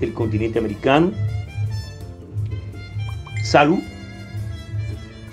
del 0.00 0.12
continente 0.12 0.58
americano, 0.58 1.12
salud 3.44 3.78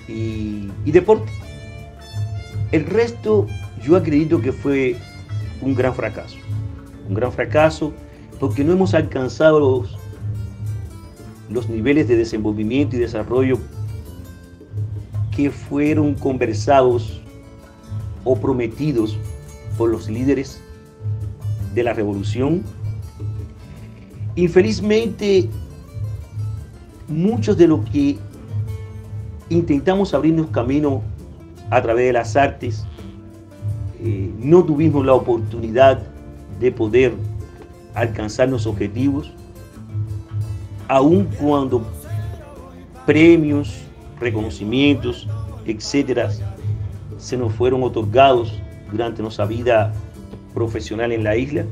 y, 0.06 0.70
y 0.84 0.92
deporte. 0.92 1.32
El 2.70 2.86
resto 2.86 3.48
yo 3.82 3.96
acredito 3.96 4.40
que 4.40 4.52
fue 4.52 4.96
un 5.60 5.74
gran 5.74 5.94
fracaso. 5.94 6.36
Un 7.08 7.14
gran 7.14 7.32
fracaso 7.32 7.92
porque 8.38 8.64
no 8.64 8.72
hemos 8.72 8.94
alcanzado 8.94 9.60
los, 9.60 9.96
los 11.50 11.68
niveles 11.68 12.08
de 12.08 12.16
desenvolvimiento 12.16 12.96
y 12.96 12.98
desarrollo 12.98 13.58
que 15.34 15.50
fueron 15.50 16.14
conversados 16.14 17.20
o 18.24 18.36
prometidos 18.36 19.18
por 19.76 19.90
los 19.90 20.08
líderes 20.08 20.60
de 21.74 21.82
la 21.82 21.92
revolución. 21.92 22.62
Infelizmente, 24.34 25.48
muchos 27.08 27.56
de 27.56 27.68
los 27.68 27.88
que 27.90 28.18
intentamos 29.48 30.14
abrirnos 30.14 30.48
camino 30.48 31.02
a 31.70 31.82
través 31.82 32.06
de 32.06 32.12
las 32.12 32.36
artes, 32.36 32.84
eh, 34.02 34.30
no 34.38 34.64
tuvimos 34.64 35.04
la 35.04 35.14
oportunidad 35.14 36.02
de 36.60 36.72
poder 36.72 37.14
alcanzar 37.96 38.50
los 38.50 38.66
objetivos, 38.66 39.32
aun 40.86 41.24
cuando 41.40 41.82
premios, 43.06 43.80
reconocimientos, 44.20 45.26
etcétera, 45.64 46.30
se 47.16 47.36
nos 47.36 47.52
fueron 47.54 47.82
otorgados 47.82 48.52
durante 48.92 49.22
nuestra 49.22 49.46
vida 49.46 49.92
profesional 50.54 51.10
en 51.10 51.24
la 51.24 51.36
isla, 51.36 51.64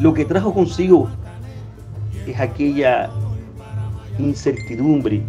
lo 0.00 0.14
que 0.14 0.24
trajo 0.24 0.54
consigo 0.54 1.08
es 2.26 2.38
aquella 2.38 3.10
incertidumbre 4.18 5.22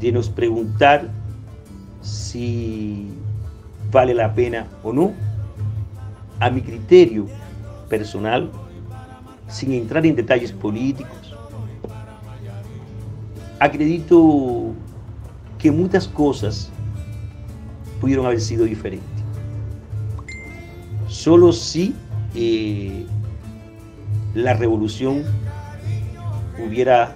de 0.00 0.12
nos 0.12 0.28
preguntar 0.28 1.08
si 2.00 3.08
vale 3.92 4.12
la 4.12 4.34
pena 4.34 4.66
o 4.82 4.92
no. 4.92 5.12
A 6.40 6.50
mi 6.50 6.60
criterio 6.60 7.26
personal, 7.92 8.50
sin 9.48 9.72
entrar 9.72 10.06
en 10.06 10.16
detalles 10.16 10.50
políticos, 10.50 11.36
acredito 13.60 14.72
que 15.58 15.70
muchas 15.70 16.08
cosas 16.08 16.70
pudieron 18.00 18.24
haber 18.24 18.40
sido 18.40 18.64
diferentes. 18.64 19.22
Solo 21.06 21.52
si 21.52 21.94
eh, 22.34 23.04
la 24.34 24.54
revolución 24.54 25.24
hubiera 26.66 27.14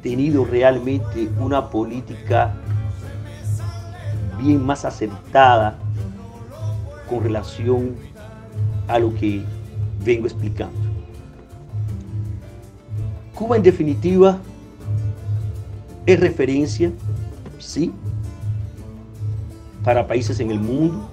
tenido 0.00 0.44
realmente 0.44 1.28
una 1.40 1.70
política 1.70 2.54
bien 4.38 4.64
más 4.64 4.84
acertada 4.84 5.76
con 7.10 7.24
relación 7.24 7.96
a 8.86 9.00
lo 9.00 9.12
que 9.14 9.42
vengo 10.04 10.26
explicando. 10.26 10.78
Cuba 13.34 13.56
en 13.56 13.62
definitiva 13.62 14.38
es 16.06 16.20
referencia, 16.20 16.90
sí, 17.58 17.92
para 19.82 20.06
países 20.06 20.38
en 20.40 20.50
el 20.50 20.60
mundo, 20.60 21.08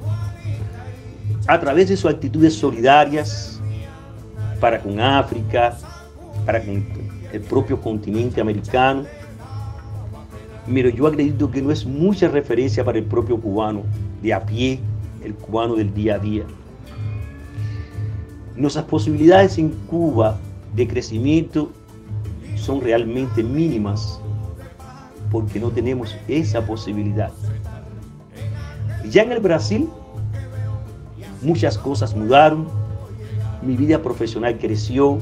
a 1.48 1.60
través 1.60 1.90
de 1.90 1.98
sus 1.98 2.12
actitudes 2.12 2.54
solidarias 2.54 3.60
para 4.60 4.80
con 4.80 5.00
África, 5.00 5.78
para 6.46 6.62
con 6.64 6.86
el 7.32 7.42
propio 7.42 7.80
continente 7.80 8.42
americano. 8.42 9.06
Pero 10.72 10.90
yo 10.90 11.08
acredito 11.08 11.50
que 11.50 11.62
no 11.62 11.72
es 11.72 11.86
mucha 11.86 12.28
referencia 12.28 12.84
para 12.84 13.00
el 13.00 13.06
propio 13.06 13.40
cubano 13.40 13.84
de 14.22 14.34
a 14.34 14.46
pie, 14.46 14.80
el 15.24 15.34
cubano 15.34 15.76
del 15.76 15.94
día 15.94 16.16
a 16.16 16.20
día. 16.20 16.44
Nuestras 18.60 18.84
posibilidades 18.84 19.58
en 19.58 19.70
Cuba 19.70 20.38
de 20.76 20.86
crecimiento 20.86 21.72
son 22.58 22.82
realmente 22.82 23.42
mínimas 23.42 24.20
porque 25.32 25.62
no 25.62 25.70
tenemos 25.70 26.14
esa 26.28 26.66
posibilidad. 26.66 27.32
Ya 29.10 29.24
en 29.24 29.32
el 29.32 29.40
Brasil 29.40 29.88
muchas 31.42 31.78
cosas 31.78 32.14
mudaron, 32.14 32.68
mi 33.62 33.78
vida 33.78 34.02
profesional 34.02 34.58
creció, 34.58 35.20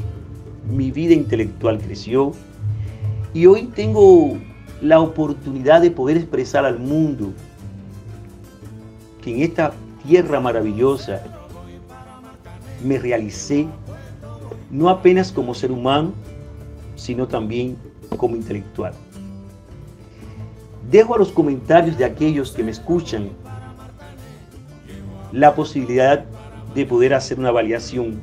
mi 0.67 0.89
vida 0.89 1.13
intelectual 1.13 1.77
creció 1.77 2.31
y 3.35 3.45
hoy 3.45 3.65
tengo 3.75 4.35
la 4.81 4.99
oportunidad 4.99 5.81
de 5.81 5.91
poder 5.91 6.17
expresar 6.17 6.65
al 6.65 6.79
mundo 6.79 7.33
que 9.21 9.35
en 9.35 9.43
esta 9.43 9.73
tierra 10.03 10.39
maravillosa 10.39 11.36
me 12.83 12.97
realicé 12.99 13.67
no 14.69 14.89
apenas 14.89 15.31
como 15.31 15.53
ser 15.53 15.71
humano, 15.71 16.13
sino 16.95 17.27
también 17.27 17.77
como 18.17 18.35
intelectual. 18.35 18.93
Dejo 20.89 21.15
a 21.15 21.17
los 21.17 21.31
comentarios 21.31 21.97
de 21.97 22.05
aquellos 22.05 22.51
que 22.51 22.63
me 22.63 22.71
escuchan 22.71 23.29
la 25.31 25.53
posibilidad 25.53 26.25
de 26.73 26.85
poder 26.85 27.13
hacer 27.13 27.39
una 27.39 27.51
validación 27.51 28.21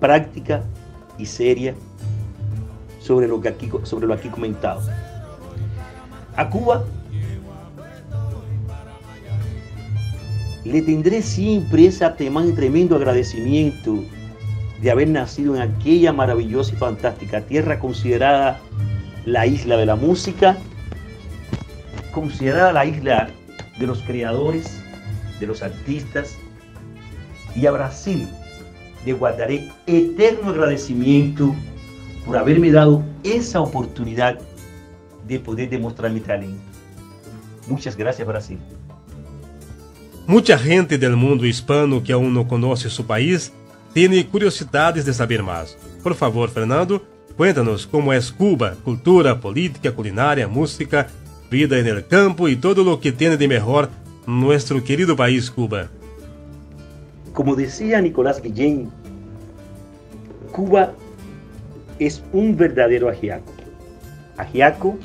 práctica 0.00 0.62
y 1.18 1.26
seria 1.26 1.74
sobre 3.00 3.28
lo 3.28 3.40
que 3.40 3.48
aquí, 3.48 3.70
sobre 3.84 4.06
lo 4.06 4.14
aquí 4.14 4.28
comentado. 4.28 4.82
A 6.36 6.48
Cuba 6.48 6.84
le 10.64 10.82
tendré 10.82 11.22
siempre 11.22 11.86
ese 11.86 12.08
tremendo 12.10 12.96
agradecimiento 12.96 14.04
de 14.80 14.90
haber 14.90 15.08
nacido 15.08 15.56
en 15.56 15.62
aquella 15.62 16.12
maravillosa 16.12 16.72
y 16.74 16.76
fantástica 16.76 17.40
tierra 17.42 17.78
considerada 17.78 18.58
la 19.24 19.46
isla 19.46 19.76
de 19.76 19.86
la 19.86 19.96
música, 19.96 20.56
considerada 22.12 22.72
la 22.72 22.86
isla 22.86 23.30
de 23.78 23.86
los 23.86 24.02
creadores, 24.02 24.82
de 25.38 25.46
los 25.46 25.62
artistas, 25.62 26.36
y 27.54 27.66
a 27.66 27.70
Brasil 27.70 28.28
le 29.04 29.12
guardaré 29.12 29.68
eterno 29.86 30.50
agradecimiento 30.50 31.54
por 32.26 32.36
haberme 32.36 32.70
dado 32.70 33.02
esa 33.24 33.60
oportunidad 33.60 34.38
de 35.26 35.40
poder 35.40 35.70
demostrar 35.70 36.10
mi 36.10 36.20
talento. 36.20 36.62
Muchas 37.66 37.96
gracias 37.96 38.26
Brasil. 38.26 38.58
Mucha 40.30 40.56
gente 40.56 40.96
del 40.96 41.16
mundo 41.16 41.44
hispano 41.44 42.04
que 42.04 42.12
aún 42.12 42.32
no 42.32 42.46
conoce 42.46 42.88
su 42.88 43.04
país 43.04 43.52
tiene 43.92 44.24
curiosidades 44.24 45.04
de 45.04 45.12
saber 45.12 45.42
más. 45.42 45.76
Por 46.04 46.14
favor, 46.14 46.48
Fernando, 46.48 47.04
cuéntanos 47.36 47.84
cómo 47.84 48.12
es 48.12 48.30
Cuba, 48.30 48.76
cultura, 48.84 49.40
política, 49.40 49.90
culinaria, 49.90 50.46
música, 50.46 51.08
vida 51.50 51.76
el 51.76 52.06
campo 52.06 52.48
y 52.48 52.54
todo 52.54 52.84
lo 52.84 53.00
que 53.00 53.10
tiene 53.10 53.36
de 53.36 53.48
mejor 53.48 53.88
nuestro 54.24 54.84
querido 54.84 55.16
país 55.16 55.50
Cuba. 55.50 55.88
Como 57.32 57.56
decía 57.56 58.00
Nicolás 58.00 58.40
Guillén, 58.40 58.88
Cuba 60.52 60.92
es 61.98 62.22
un 62.32 62.56
verdadero 62.56 63.08
ajiaco. 63.08 63.52
Ajiaco 64.36 64.96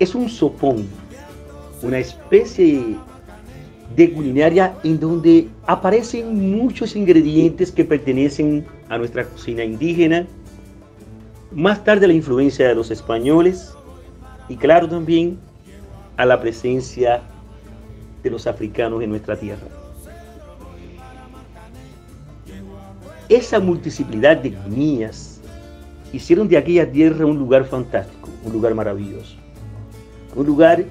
es 0.00 0.12
un 0.16 0.28
sopón, 0.28 0.88
una 1.82 1.98
especie 1.98 2.96
de 3.96 4.12
culinaria 4.12 4.74
en 4.84 4.98
donde 4.98 5.48
aparecen 5.66 6.52
muchos 6.56 6.96
ingredientes 6.96 7.70
que 7.70 7.84
pertenecen 7.84 8.64
a 8.88 8.98
nuestra 8.98 9.24
cocina 9.24 9.64
indígena, 9.64 10.26
más 11.50 11.84
tarde 11.84 12.06
la 12.06 12.14
influencia 12.14 12.68
de 12.68 12.74
los 12.74 12.90
españoles 12.90 13.74
y 14.48 14.56
claro 14.56 14.88
también 14.88 15.38
a 16.16 16.24
la 16.24 16.40
presencia 16.40 17.22
de 18.22 18.30
los 18.30 18.46
africanos 18.46 19.02
en 19.02 19.10
nuestra 19.10 19.36
tierra. 19.36 19.66
Esa 23.28 23.60
multiplicidad 23.60 24.36
de 24.36 24.50
etnias 24.50 25.40
hicieron 26.12 26.48
de 26.48 26.56
aquella 26.56 26.90
tierra 26.90 27.24
un 27.24 27.38
lugar 27.38 27.64
fantástico, 27.64 28.28
un 28.44 28.52
lugar 28.52 28.74
maravilloso, 28.74 29.36
un 30.36 30.46
lugar 30.46 30.84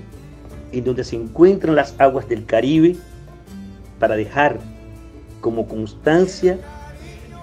en 0.72 0.84
donde 0.84 1.04
se 1.04 1.16
encuentran 1.16 1.76
las 1.76 1.96
aguas 2.00 2.28
del 2.28 2.46
Caribe 2.46 2.96
para 4.00 4.16
dejar 4.16 4.60
como 5.42 5.68
constancia 5.68 6.58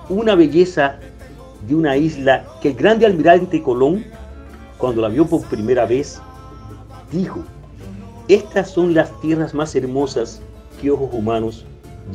una 0.08 0.34
belleza 0.34 0.98
de 1.66 1.74
una 1.74 1.96
isla 1.96 2.44
que 2.62 2.68
el 2.68 2.74
grande 2.74 3.06
almirante 3.06 3.62
Colón, 3.62 4.04
cuando 4.78 5.02
la 5.02 5.08
vio 5.08 5.26
por 5.26 5.42
primera 5.46 5.86
vez, 5.86 6.20
dijo, 7.12 7.44
estas 8.28 8.70
son 8.70 8.94
las 8.94 9.18
tierras 9.20 9.54
más 9.54 9.74
hermosas 9.74 10.40
que 10.80 10.90
ojos 10.90 11.10
humanos 11.12 11.66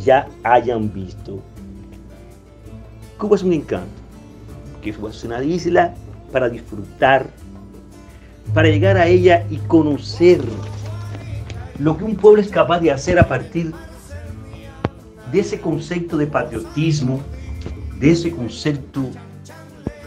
ya 0.04 0.28
hayan 0.44 0.92
visto. 0.92 1.40
Cuba 3.18 3.36
es 3.36 3.44
un 3.44 3.54
encanto, 3.54 3.88
que 4.82 4.90
es 4.90 5.24
una 5.24 5.44
isla 5.44 5.94
para 6.32 6.50
disfrutar, 6.50 7.28
para 8.54 8.70
llegar 8.70 8.98
a 8.98 9.08
ella 9.08 9.46
y 9.50 9.58
conocer 9.58 10.42
lo 11.80 11.98
que 11.98 12.04
un 12.04 12.16
pueblo 12.16 12.42
es 12.42 12.50
capaz 12.50 12.80
de 12.80 12.92
hacer 12.92 13.20
a 13.20 13.28
partir 13.28 13.74
de 15.32 15.40
ese 15.40 15.60
concepto 15.60 16.18
de 16.18 16.28
patriotismo, 16.28 17.20
de 18.00 18.12
ese 18.12 18.32
concepto 18.32 19.06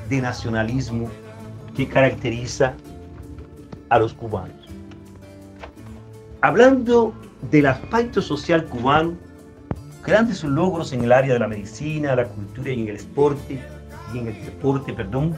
de 0.08 0.20
nacionalismo 0.20 1.10
que 1.74 1.88
caracteriza 1.88 2.74
a 3.88 3.98
los 3.98 4.14
cubanos. 4.14 4.56
Hablando 6.40 7.12
del 7.50 7.66
aspecto 7.66 8.22
social 8.22 8.64
cubano, 8.66 9.14
grandes 10.04 10.44
logros 10.44 10.92
en 10.92 11.02
el 11.02 11.12
área 11.12 11.32
de 11.32 11.40
la 11.40 11.48
medicina, 11.48 12.14
la 12.14 12.26
cultura 12.26 12.70
y 12.70 12.82
en 12.82 12.88
el 12.88 12.98
deporte, 12.98 13.60
y 14.14 14.18
en 14.18 14.28
el 14.28 14.44
deporte, 14.44 14.92
perdón, 14.92 15.34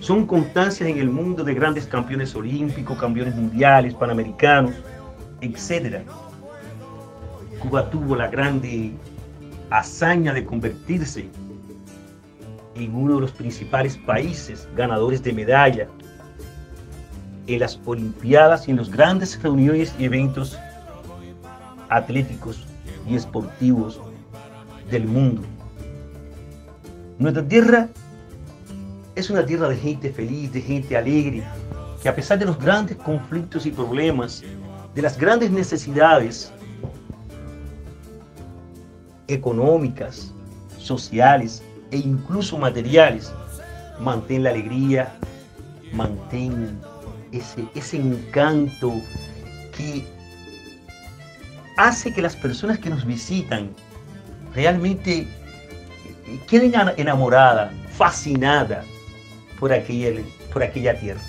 son 0.00 0.26
constancias 0.26 0.86
en 0.86 0.98
el 0.98 1.08
mundo 1.08 1.42
de 1.42 1.54
grandes 1.54 1.86
campeones 1.86 2.34
olímpicos, 2.34 2.98
campeones 2.98 3.34
mundiales, 3.34 3.94
panamericanos, 3.94 4.74
etc. 5.44 6.02
Cuba 7.60 7.90
tuvo 7.90 8.16
la 8.16 8.28
grande 8.28 8.92
hazaña 9.70 10.32
de 10.32 10.44
convertirse 10.44 11.28
en 12.74 12.94
uno 12.94 13.16
de 13.16 13.20
los 13.22 13.32
principales 13.32 13.96
países 13.96 14.68
ganadores 14.76 15.22
de 15.22 15.32
medalla 15.32 15.88
en 17.46 17.60
las 17.60 17.78
Olimpiadas 17.84 18.66
y 18.68 18.70
en 18.70 18.78
los 18.78 18.90
grandes 18.90 19.40
reuniones 19.42 19.94
y 19.98 20.04
eventos 20.04 20.58
atléticos 21.88 22.66
y 23.08 23.14
esportivos 23.14 24.00
del 24.90 25.06
mundo. 25.06 25.42
Nuestra 27.18 27.46
tierra 27.46 27.88
es 29.14 29.30
una 29.30 29.44
tierra 29.46 29.68
de 29.68 29.76
gente 29.76 30.10
feliz, 30.10 30.52
de 30.52 30.60
gente 30.60 30.96
alegre, 30.96 31.44
que 32.02 32.08
a 32.08 32.14
pesar 32.14 32.38
de 32.38 32.46
los 32.46 32.58
grandes 32.58 32.96
conflictos 32.96 33.66
y 33.66 33.70
problemas 33.70 34.42
de 34.94 35.02
las 35.02 35.18
grandes 35.18 35.50
necesidades 35.50 36.52
económicas, 39.28 40.32
sociales 40.78 41.62
e 41.90 41.98
incluso 41.98 42.58
materiales, 42.58 43.32
mantén 44.00 44.42
la 44.42 44.50
alegría, 44.50 45.12
mantén 45.92 46.78
ese, 47.32 47.64
ese 47.74 47.96
encanto 47.96 48.92
que 49.76 50.04
hace 51.76 52.12
que 52.12 52.22
las 52.22 52.36
personas 52.36 52.78
que 52.78 52.90
nos 52.90 53.04
visitan 53.04 53.70
realmente 54.54 55.26
queden 56.46 56.72
enamoradas, 56.96 57.72
fascinadas 57.90 58.84
por 59.58 59.72
aquella, 59.72 60.22
por 60.52 60.62
aquella 60.62 60.98
tierra, 60.98 61.20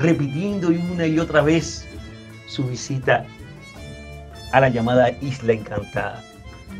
repitiendo 0.00 0.68
una 0.68 1.06
y 1.06 1.18
otra 1.18 1.42
vez 1.42 1.86
su 2.50 2.64
visita 2.64 3.24
a 4.52 4.60
la 4.60 4.68
llamada 4.68 5.10
Isla 5.20 5.52
Encantada. 5.52 6.22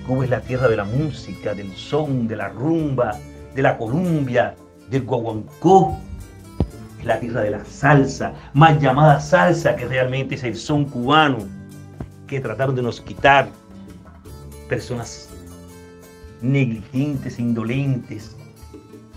Cuba 0.07 0.25
es 0.25 0.31
la 0.31 0.41
tierra 0.41 0.69
de 0.69 0.77
la 0.77 0.85
música, 0.85 1.55
del 1.55 1.73
son, 1.77 2.27
de 2.27 2.37
la 2.37 2.49
rumba, 2.49 3.17
de 3.55 3.63
la 3.63 3.79
columbia, 3.79 4.57
del 4.91 5.05
guaguancó. 5.05 5.97
Es 6.99 7.05
la 7.05 7.21
tierra 7.21 7.43
de 7.43 7.51
la 7.53 7.65
salsa, 7.65 8.35
más 8.53 8.81
llamada 8.81 9.21
salsa, 9.21 9.77
que 9.77 9.87
realmente 9.87 10.35
es 10.35 10.43
el 10.43 10.57
son 10.57 10.85
cubano 10.87 11.39
que 12.27 12.41
trataron 12.41 12.75
de 12.75 12.83
nos 12.83 13.01
quitar 13.01 13.49
personas 14.69 15.29
negligentes, 16.43 17.39
indolentes 17.39 18.37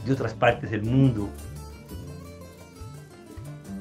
de 0.06 0.14
otras 0.14 0.34
partes 0.34 0.70
del 0.70 0.84
mundo. 0.84 1.30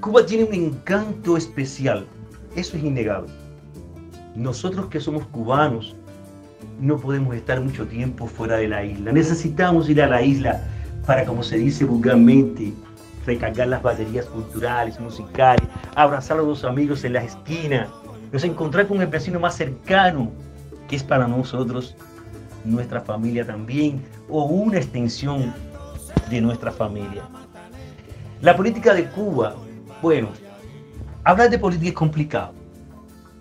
Cuba 0.01 0.25
tiene 0.25 0.45
un 0.45 0.55
encanto 0.55 1.37
especial 1.37 2.07
eso 2.57 2.77
es 2.77 2.85
innegable. 2.85 3.31
Nosotros 4.35 4.87
que 4.87 5.01
somos 5.01 5.27
cubanos 5.27 5.95
no 6.81 6.99
podemos 6.99 7.35
estar 7.35 7.61
mucho 7.61 7.87
tiempo 7.87 8.27
fuera 8.27 8.57
de 8.57 8.69
la 8.69 8.85
isla. 8.85 9.13
Necesitamos 9.13 9.89
ir 9.89 10.03
a 10.03 10.07
la 10.07 10.23
isla 10.23 10.63
para, 11.07 11.25
como 11.25 11.43
se 11.43 11.57
dice 11.57 11.85
vulgarmente, 11.85 12.73
recargar 13.27 13.69
las 13.69 13.83
baterías 13.83 14.27
culturales, 14.27 14.99
musicales, 14.99 15.67
abrazar 15.95 16.39
a 16.39 16.43
los 16.43 16.65
amigos 16.65 17.05
en 17.05 17.15
las 17.15 17.25
esquinas, 17.25 17.89
nos 18.33 18.45
encontrar 18.45 18.89
con 18.89 19.01
el 19.01 19.07
vecino 19.07 19.39
más 19.39 19.57
cercano, 19.57 20.31
que 20.89 20.97
es 20.97 21.05
para 21.05 21.29
nosotros 21.29 21.95
nuestra 22.65 23.01
familia 23.01 23.47
también, 23.47 24.03
o 24.29 24.45
una 24.45 24.79
extensión 24.79 25.53
de 26.31 26.41
nuestra 26.41 26.71
familia. 26.71 27.23
La 28.41 28.57
política 28.57 28.95
de 28.95 29.05
Cuba, 29.07 29.55
bueno, 30.01 30.29
hablar 31.25 31.51
de 31.51 31.59
política 31.59 31.89
es 31.89 31.95
complicado. 31.95 32.53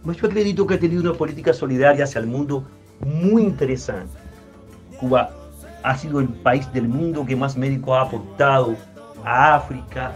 Yo 0.05 0.27
acredito 0.27 0.65
que 0.65 0.75
ha 0.75 0.79
tenido 0.79 1.01
una 1.01 1.13
política 1.13 1.53
solidaria 1.53 2.05
hacia 2.05 2.19
el 2.19 2.27
mundo 2.27 2.63
muy 3.05 3.43
interesante. 3.43 4.17
Cuba 4.99 5.31
ha 5.83 5.97
sido 5.97 6.19
el 6.19 6.27
país 6.27 6.71
del 6.73 6.87
mundo 6.87 7.25
que 7.25 7.35
más 7.35 7.57
médicos 7.57 7.97
ha 7.97 8.01
aportado 8.01 8.75
a 9.23 9.55
África, 9.55 10.13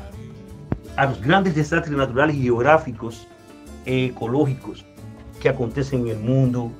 a 0.96 1.06
los 1.06 1.22
grandes 1.22 1.56
desastres 1.56 1.96
naturales 1.96 2.36
geográficos, 2.36 3.28
ecológicos 3.86 4.86
que 5.40 5.50
acontecen 5.50 6.02
en 6.02 6.18
el 6.18 6.20
mundo. 6.20 6.72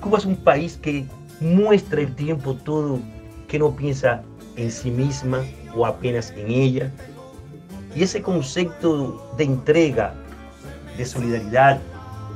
Cuba 0.00 0.18
es 0.18 0.24
un 0.24 0.36
país 0.36 0.78
que 0.80 1.06
muestra 1.40 2.00
el 2.00 2.14
tiempo 2.14 2.54
todo 2.54 2.98
que 3.48 3.58
no 3.58 3.74
piensa 3.74 4.22
en 4.56 4.70
sí 4.70 4.90
misma 4.90 5.40
o 5.74 5.86
apenas 5.86 6.30
en 6.36 6.50
ella. 6.50 6.92
Y 7.98 8.04
ese 8.04 8.22
concepto 8.22 9.28
de 9.36 9.42
entrega, 9.42 10.14
de 10.96 11.04
solidaridad, 11.04 11.80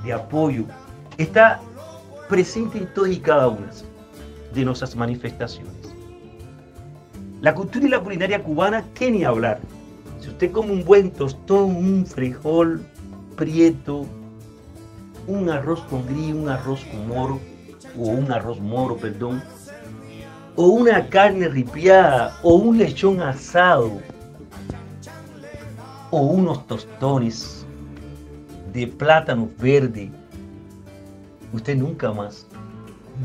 de 0.02 0.12
apoyo, 0.12 0.64
está 1.18 1.60
presente 2.28 2.78
en 2.78 2.92
todas 2.92 3.12
y 3.12 3.20
cada 3.20 3.46
una 3.46 3.70
de 4.52 4.64
nuestras 4.64 4.96
manifestaciones. 4.96 5.94
La 7.42 7.54
cultura 7.54 7.86
y 7.86 7.90
la 7.90 8.00
culinaria 8.00 8.42
cubana, 8.42 8.84
¿qué 8.92 9.08
ni 9.12 9.22
hablar? 9.22 9.60
Si 10.18 10.30
usted 10.30 10.50
come 10.50 10.72
un 10.72 10.84
buen 10.84 11.12
tostón, 11.12 11.76
un 11.76 12.06
frijol 12.06 12.84
prieto, 13.36 14.04
un 15.28 15.48
arroz 15.48 15.80
con 15.82 16.04
gris, 16.08 16.34
un 16.34 16.48
arroz 16.48 16.84
con 16.86 17.06
moro, 17.06 17.38
o 17.96 18.08
un 18.08 18.32
arroz 18.32 18.58
moro, 18.58 18.96
perdón, 18.96 19.40
o 20.56 20.66
una 20.66 21.06
carne 21.08 21.46
ripiada, 21.46 22.36
o 22.42 22.54
un 22.54 22.78
lechón 22.78 23.20
asado, 23.20 24.00
o 26.12 26.20
unos 26.20 26.66
tostones 26.66 27.66
de 28.72 28.86
plátano 28.86 29.48
verde, 29.58 30.10
usted 31.52 31.74
nunca 31.76 32.12
más, 32.12 32.46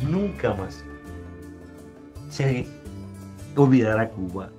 nunca 0.09 0.53
más 0.53 0.83
se 2.29 2.65
olvidará 3.55 4.09
Cuba. 4.09 4.49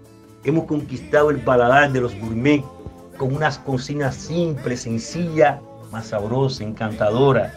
Hemos 0.45 0.67
conquistado 0.67 1.31
el 1.31 1.39
paladar 1.39 1.91
de 1.91 2.03
los 2.03 2.15
gourmet 2.21 2.63
con 3.17 3.35
unas 3.35 3.59
cocinas 3.59 4.15
simples, 4.15 4.83
sencilla, 4.83 5.61
más 5.91 6.09
sabrosa, 6.09 6.65
encantadora. 6.65 7.53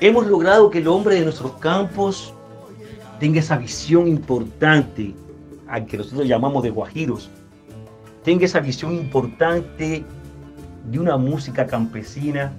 Hemos 0.00 0.26
logrado 0.26 0.70
que 0.70 0.78
el 0.78 0.86
hombre 0.86 1.16
de 1.16 1.22
nuestros 1.22 1.52
campos 1.54 2.32
tenga 3.18 3.40
esa 3.40 3.56
visión 3.56 4.06
importante, 4.06 5.12
a 5.66 5.84
que 5.84 5.98
nosotros 5.98 6.28
llamamos 6.28 6.62
de 6.62 6.70
guajiros, 6.70 7.30
tenga 8.24 8.46
esa 8.46 8.58
visión 8.58 8.94
importante 8.94 10.02
de 10.90 10.98
una 10.98 11.16
música 11.16 11.66
campesina 11.66 12.52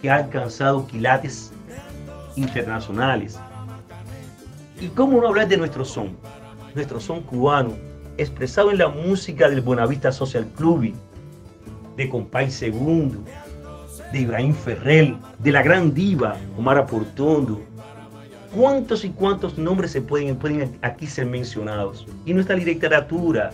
que 0.00 0.08
ha 0.08 0.16
alcanzado 0.16 0.86
quilates 0.86 1.52
internacionales. 2.36 3.38
¿Y 4.80 4.88
cómo 4.88 5.20
no 5.20 5.28
hablar 5.28 5.48
de 5.48 5.56
nuestro 5.56 5.84
son? 5.84 6.16
Nuestro 6.74 7.00
son 7.00 7.22
cubano, 7.22 7.72
expresado 8.16 8.70
en 8.70 8.78
la 8.78 8.88
música 8.88 9.48
del 9.48 9.60
Buenavista 9.60 10.12
Social 10.12 10.46
Club, 10.56 10.92
de 11.96 12.08
Compay 12.08 12.50
Segundo, 12.50 13.18
de 14.12 14.20
Ibrahim 14.20 14.54
Ferrell, 14.54 15.16
de 15.40 15.52
la 15.52 15.62
gran 15.62 15.92
diva 15.92 16.36
Omar 16.56 16.78
Aportondo. 16.78 17.60
¿Cuántos 18.54 19.04
y 19.04 19.10
cuántos 19.10 19.58
nombres 19.58 19.90
se 19.90 20.00
pueden, 20.00 20.36
pueden 20.36 20.78
aquí 20.82 21.06
ser 21.06 21.26
mencionados? 21.26 22.06
Y 22.24 22.32
nuestra 22.32 22.56
literatura, 22.56 23.50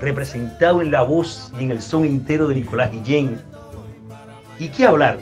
representado 0.00 0.82
en 0.82 0.90
la 0.90 1.02
voz 1.02 1.52
y 1.58 1.64
en 1.64 1.70
el 1.70 1.82
son 1.82 2.04
entero 2.04 2.48
de 2.48 2.56
Nicolás 2.56 2.92
Guillén. 2.92 3.40
¿Y 4.58 4.68
qué 4.68 4.86
hablar? 4.86 5.18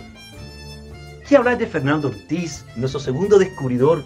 ¿Qué 1.29 1.37
hablar 1.37 1.59
de 1.59 1.67
Fernando 1.67 2.09
Ortiz, 2.09 2.65
nuestro 2.77 3.01
segundo 3.01 3.39
descubridor, 3.39 4.05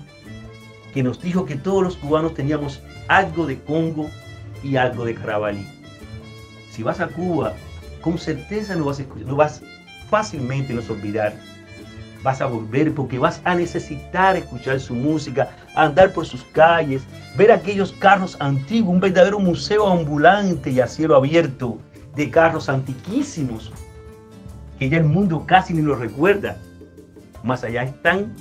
que 0.94 1.02
nos 1.02 1.20
dijo 1.20 1.44
que 1.44 1.56
todos 1.56 1.82
los 1.82 1.96
cubanos 1.96 2.34
teníamos 2.34 2.80
algo 3.08 3.46
de 3.46 3.58
Congo 3.60 4.08
y 4.62 4.76
algo 4.76 5.04
de 5.04 5.14
Carabalí? 5.14 5.66
Si 6.70 6.82
vas 6.82 7.00
a 7.00 7.08
Cuba, 7.08 7.54
con 8.00 8.18
certeza 8.18 8.76
no 8.76 8.84
vas, 8.84 9.02
no 9.26 9.36
vas 9.36 9.62
fácilmente 10.08 10.72
no 10.72 10.82
olvidar. 10.88 11.34
Vas 12.22 12.40
a 12.40 12.46
volver 12.46 12.94
porque 12.94 13.18
vas 13.18 13.40
a 13.44 13.54
necesitar 13.54 14.36
escuchar 14.36 14.80
su 14.80 14.94
música, 14.94 15.50
andar 15.76 16.12
por 16.12 16.26
sus 16.26 16.42
calles, 16.44 17.02
ver 17.36 17.52
aquellos 17.52 17.92
carros 17.92 18.36
antiguos, 18.40 18.94
un 18.94 19.00
verdadero 19.00 19.38
museo 19.38 19.86
ambulante 19.86 20.70
y 20.70 20.80
a 20.80 20.88
cielo 20.88 21.14
abierto 21.16 21.78
de 22.16 22.30
carros 22.30 22.68
antiquísimos, 22.68 23.72
que 24.78 24.88
ya 24.88 24.98
el 24.98 25.04
mundo 25.04 25.44
casi 25.46 25.74
ni 25.74 25.82
lo 25.82 25.94
recuerda. 25.94 26.56
Más 27.44 27.62
allá 27.62 27.84
están 27.84 28.32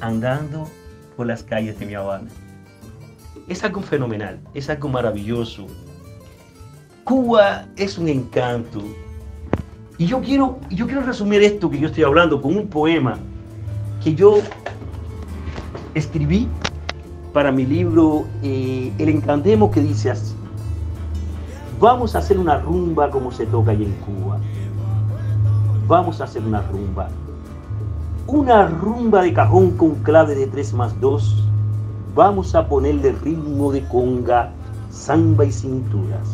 andando 0.00 0.68
por 1.16 1.26
las 1.26 1.42
calles 1.42 1.78
de 1.78 1.86
mi 1.86 1.94
Habana. 1.94 2.30
Es 3.48 3.62
algo 3.62 3.82
fenomenal, 3.82 4.40
es 4.54 4.70
algo 4.70 4.88
maravilloso. 4.88 5.66
Cuba 7.04 7.66
es 7.76 7.98
un 7.98 8.08
encanto. 8.08 8.82
Y 9.96 10.06
yo 10.06 10.20
quiero, 10.20 10.58
yo 10.70 10.86
quiero 10.86 11.02
resumir 11.02 11.42
esto 11.42 11.70
que 11.70 11.78
yo 11.78 11.86
estoy 11.86 12.02
hablando 12.02 12.42
con 12.42 12.56
un 12.56 12.66
poema 12.66 13.16
que 14.02 14.14
yo 14.14 14.38
escribí 15.94 16.48
para 17.32 17.52
mi 17.52 17.64
libro 17.64 18.24
eh, 18.42 18.92
El 18.98 19.08
Encantemo 19.08 19.70
que 19.70 19.80
dice 19.80 20.10
así. 20.10 20.34
Vamos 21.78 22.16
a 22.16 22.18
hacer 22.18 22.38
una 22.38 22.58
rumba 22.58 23.10
como 23.10 23.30
se 23.30 23.46
toca 23.46 23.70
allí 23.70 23.84
en 23.84 23.92
Cuba. 23.92 24.38
Vamos 25.86 26.20
a 26.20 26.24
hacer 26.24 26.42
una 26.42 26.62
rumba. 26.62 27.08
Una 28.26 28.66
rumba 28.66 29.22
de 29.22 29.32
cajón 29.32 29.72
con 29.72 29.96
clave 29.96 30.34
de 30.34 30.46
3 30.48 30.74
más 30.74 31.00
2. 31.00 31.44
Vamos 32.16 32.54
a 32.54 32.66
ponerle 32.68 33.12
ritmo 33.12 33.70
de 33.70 33.86
conga, 33.88 34.50
samba 34.90 35.44
y 35.44 35.52
cinturas. 35.52 36.28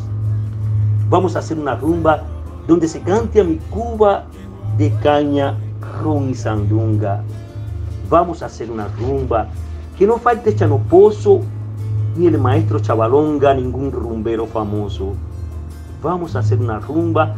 Vamos 1.10 1.36
a 1.36 1.40
hacer 1.40 1.58
una 1.58 1.74
rumba 1.74 2.22
donde 2.70 2.86
se 2.86 3.00
cante 3.00 3.40
a 3.40 3.44
mi 3.44 3.56
Cuba 3.68 4.26
de 4.78 4.92
caña, 5.02 5.56
ron 6.00 6.30
y 6.30 6.34
sandunga. 6.36 7.20
Vamos 8.08 8.44
a 8.44 8.46
hacer 8.46 8.70
una 8.70 8.86
rumba 8.86 9.48
que 9.98 10.06
no 10.06 10.18
falte 10.18 10.54
Chanoposo 10.54 11.40
ni 12.16 12.28
el 12.28 12.38
maestro 12.38 12.78
Chavalonga, 12.78 13.54
ningún 13.54 13.90
rumbero 13.90 14.46
famoso. 14.46 15.14
Vamos 16.00 16.36
a 16.36 16.38
hacer 16.38 16.60
una 16.60 16.78
rumba 16.78 17.34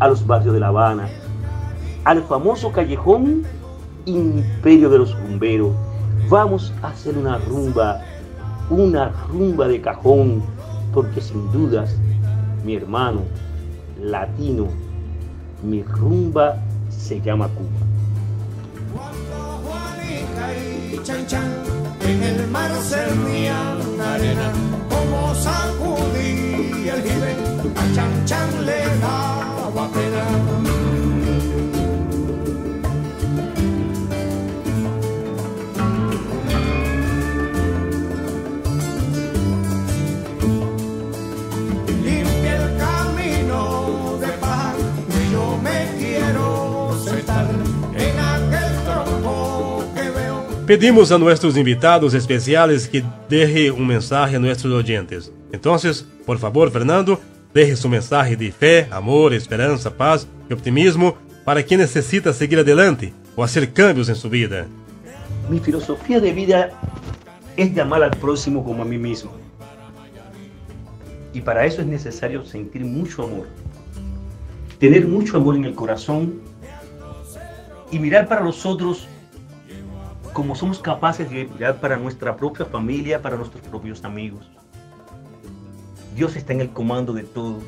a 0.00 0.08
los 0.08 0.26
barrios 0.26 0.52
de 0.52 0.58
La 0.58 0.68
Habana, 0.68 1.08
al 2.04 2.24
famoso 2.24 2.72
callejón 2.72 3.44
imperio 4.06 4.90
de 4.90 4.98
los 4.98 5.16
rumberos. 5.20 5.70
Vamos 6.28 6.74
a 6.82 6.88
hacer 6.88 7.16
una 7.16 7.38
rumba, 7.38 8.00
una 8.70 9.12
rumba 9.30 9.68
de 9.68 9.80
cajón, 9.80 10.42
porque 10.92 11.20
sin 11.20 11.48
dudas 11.52 11.96
mi 12.64 12.74
hermano 12.74 13.20
latino, 14.10 14.68
mi 15.62 15.82
rumba 15.82 16.56
se 16.90 17.20
llama 17.20 17.48
Cuba. 17.48 17.80
Cuando 18.94 19.60
Juanica 19.64 20.54
y 20.92 21.02
Chan 21.02 21.26
Chan 21.26 21.52
en 22.06 22.22
el 22.22 22.46
mar 22.48 22.70
servían 22.82 24.00
arena, 24.00 24.52
como 24.88 25.34
sacudía 25.34 26.94
el 26.94 27.02
jibe, 27.02 27.32
a 27.76 27.94
Chan 27.94 28.24
Chan 28.24 28.66
le 28.66 28.84
daba 29.00 29.43
Pedimos 50.66 51.12
a 51.12 51.18
nuestros 51.18 51.58
invitados 51.58 52.14
especiales 52.14 52.88
que 52.88 53.04
deje 53.28 53.70
un 53.70 53.86
mensaje 53.86 54.36
a 54.36 54.38
nuestros 54.38 54.72
oyentes. 54.72 55.30
Entonces, 55.52 56.06
por 56.24 56.38
favor, 56.38 56.70
Fernando, 56.70 57.20
deje 57.52 57.76
su 57.76 57.86
mensaje 57.86 58.34
de 58.34 58.50
fe, 58.50 58.88
amor, 58.90 59.34
esperanza, 59.34 59.94
paz 59.94 60.26
y 60.48 60.54
optimismo 60.54 61.18
para 61.44 61.62
quien 61.62 61.80
necesita 61.80 62.32
seguir 62.32 62.60
adelante 62.60 63.12
o 63.36 63.44
hacer 63.44 63.74
cambios 63.74 64.08
en 64.08 64.14
su 64.14 64.30
vida? 64.30 64.66
Mi 65.50 65.60
filosofía 65.60 66.18
de 66.18 66.32
vida 66.32 66.70
es 67.58 67.74
llamar 67.74 68.02
al 68.02 68.12
próximo 68.12 68.64
como 68.64 68.84
a 68.84 68.86
mí 68.86 68.96
mismo. 68.96 69.32
Y 71.34 71.42
para 71.42 71.66
eso 71.66 71.82
es 71.82 71.86
necesario 71.86 72.42
sentir 72.42 72.86
mucho 72.86 73.24
amor, 73.24 73.48
tener 74.78 75.06
mucho 75.06 75.36
amor 75.36 75.56
el 75.56 75.74
corazón 75.74 76.40
y 77.90 77.98
mirar 77.98 78.26
para 78.26 78.42
los 78.42 78.64
otros 78.64 79.08
como 80.34 80.56
somos 80.56 80.80
capaces 80.80 81.30
de 81.30 81.44
mirar 81.46 81.80
para 81.80 81.96
nuestra 81.96 82.36
propia 82.36 82.66
familia, 82.66 83.22
para 83.22 83.36
nuestros 83.36 83.62
propios 83.62 84.04
amigos. 84.04 84.44
Dios 86.16 86.34
está 86.34 86.52
en 86.52 86.60
el 86.60 86.70
comando 86.70 87.12
de 87.12 87.22
todo. 87.22 87.60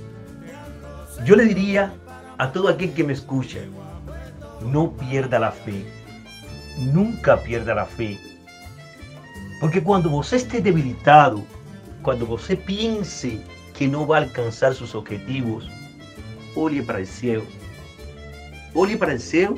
Yo 1.24 1.37
le 1.37 1.44
diría 1.44 1.94
a 2.38 2.50
todo 2.50 2.68
aquel 2.68 2.92
que 2.92 3.05
me 3.05 3.12
escucha, 3.12 3.61
no 4.72 4.92
pierda 4.92 5.38
la 5.38 5.52
fe. 5.52 5.87
Nunca 6.92 7.40
pierda 7.40 7.74
la 7.74 7.87
fe. 7.87 8.18
Porque 9.61 9.83
cuando 9.83 10.11
vos 10.11 10.33
esté 10.33 10.61
debilitado, 10.61 11.42
cuando 12.02 12.26
vos 12.26 12.48
piense 12.66 13.40
que 13.79 13.87
no 13.87 14.07
va 14.07 14.18
a 14.18 14.20
alcanzar 14.22 14.74
sus 14.74 14.94
objetivos, 14.96 15.70
oye 16.57 16.83
para 16.83 16.98
el 16.98 17.07
cielo. 17.07 17.44
Oye 18.74 18.96
para 18.96 19.12
el 19.12 19.20
cielo. 19.20 19.57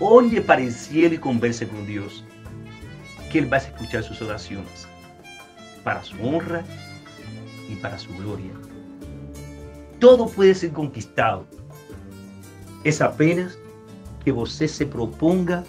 Oye 0.00 0.42
para 0.42 0.60
el 0.60 0.72
cielo 0.72 1.14
y 1.14 1.18
converse 1.18 1.66
con 1.66 1.86
Dios. 1.86 2.24
Que 3.30 3.38
Él 3.38 3.52
va 3.52 3.56
a 3.56 3.60
escuchar 3.60 4.02
sus 4.02 4.20
oraciones. 4.20 4.86
Para 5.82 6.04
su 6.04 6.16
honra 6.22 6.64
y 7.68 7.76
para 7.76 7.98
su 7.98 8.14
gloria. 8.16 8.52
Todo 9.98 10.28
puede 10.28 10.54
ser 10.54 10.72
conquistado. 10.72 11.46
Es 12.84 13.00
apenas 13.00 13.58
que 14.24 14.32
usted 14.32 14.66
se 14.66 14.86
proponga 14.86 15.64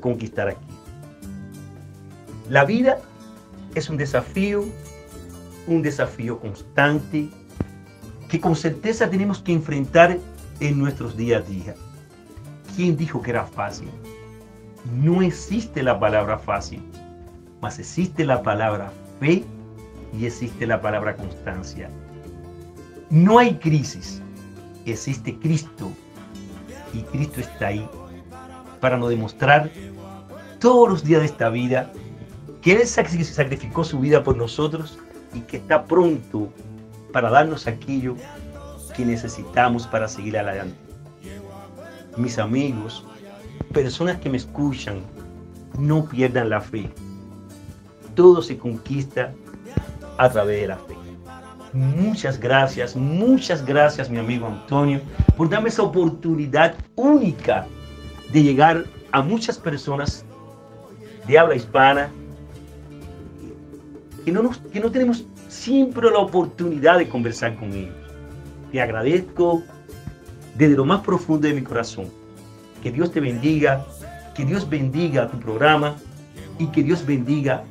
conquistar 0.00 0.48
aquí. 0.48 0.66
La 2.50 2.64
vida 2.64 2.98
es 3.74 3.88
un 3.88 3.96
desafío, 3.96 4.64
un 5.66 5.82
desafío 5.82 6.38
constante 6.38 7.28
que 8.28 8.40
con 8.40 8.54
certeza 8.54 9.08
tenemos 9.08 9.40
que 9.40 9.52
enfrentar 9.52 10.18
en 10.60 10.78
nuestros 10.78 11.16
día 11.16 11.38
a 11.38 11.40
día. 11.40 11.74
¿Quién 12.76 12.94
dijo 12.94 13.22
que 13.22 13.30
era 13.30 13.46
fácil? 13.46 13.88
No 15.00 15.22
existe 15.22 15.82
la 15.82 15.98
palabra 15.98 16.38
fácil, 16.38 16.82
mas 17.62 17.78
existe 17.78 18.22
la 18.22 18.42
palabra 18.42 18.92
fe 19.18 19.42
y 20.12 20.26
existe 20.26 20.66
la 20.66 20.78
palabra 20.82 21.16
constancia. 21.16 21.88
No 23.08 23.38
hay 23.38 23.54
crisis, 23.54 24.20
existe 24.84 25.38
Cristo 25.38 25.90
y 26.92 27.00
Cristo 27.00 27.40
está 27.40 27.68
ahí 27.68 27.88
para 28.78 28.98
nos 28.98 29.08
demostrar 29.08 29.70
todos 30.60 30.90
los 30.90 31.02
días 31.02 31.20
de 31.20 31.26
esta 31.26 31.48
vida 31.48 31.90
que 32.60 32.72
Él 32.72 32.86
sacrificó 32.86 33.84
su 33.84 34.00
vida 34.00 34.22
por 34.22 34.36
nosotros 34.36 34.98
y 35.32 35.40
que 35.40 35.56
está 35.56 35.86
pronto 35.86 36.52
para 37.10 37.30
darnos 37.30 37.66
aquello 37.66 38.16
que 38.94 39.06
necesitamos 39.06 39.86
para 39.86 40.08
seguir 40.08 40.36
adelante. 40.36 40.85
Mis 42.16 42.38
amigos, 42.38 43.04
personas 43.72 44.18
que 44.20 44.30
me 44.30 44.36
escuchan, 44.36 45.00
no 45.78 46.04
pierdan 46.06 46.50
la 46.50 46.60
fe. 46.60 46.90
Todo 48.14 48.42
se 48.42 48.56
conquista 48.56 49.32
a 50.18 50.30
través 50.30 50.62
de 50.62 50.66
la 50.68 50.76
fe. 50.76 50.94
Muchas 51.72 52.40
gracias, 52.40 52.96
muchas 52.96 53.64
gracias 53.64 54.08
mi 54.08 54.18
amigo 54.18 54.46
Antonio 54.46 55.00
por 55.36 55.50
darme 55.50 55.68
esa 55.68 55.82
oportunidad 55.82 56.74
única 56.94 57.66
de 58.32 58.42
llegar 58.42 58.84
a 59.12 59.20
muchas 59.20 59.58
personas 59.58 60.24
de 61.26 61.38
habla 61.38 61.54
hispana 61.54 62.08
que 64.24 64.32
no, 64.32 64.50
que 64.72 64.80
no 64.80 64.90
tenemos 64.90 65.26
siempre 65.48 66.10
la 66.10 66.18
oportunidad 66.18 66.98
de 66.98 67.08
conversar 67.08 67.56
con 67.56 67.72
ellos. 67.72 67.94
Te 68.72 68.80
agradezco 68.80 69.62
desde 70.56 70.76
lo 70.76 70.84
más 70.84 71.00
profundo 71.00 71.46
de 71.48 71.54
mi 71.54 71.62
corazón. 71.62 72.06
Que 72.82 72.90
Dios 72.90 73.10
te 73.12 73.20
bendiga, 73.20 73.86
que 74.34 74.44
Dios 74.44 74.68
bendiga 74.68 75.28
tu 75.28 75.38
programa 75.38 75.96
y 76.58 76.66
que 76.68 76.82
Dios 76.82 77.04
bendiga 77.04 77.64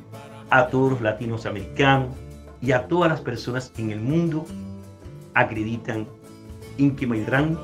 a 0.50 0.66
todos 0.68 0.92
los 0.92 1.00
latinos 1.00 1.46
americanos 1.46 2.14
y 2.60 2.72
a 2.72 2.86
todas 2.86 3.10
las 3.10 3.20
personas 3.20 3.72
en 3.78 3.90
el 3.90 4.00
mundo 4.00 4.46
acreditan 5.34 6.06
en 6.78 6.96
que 6.96 7.06
vendrán 7.06 7.58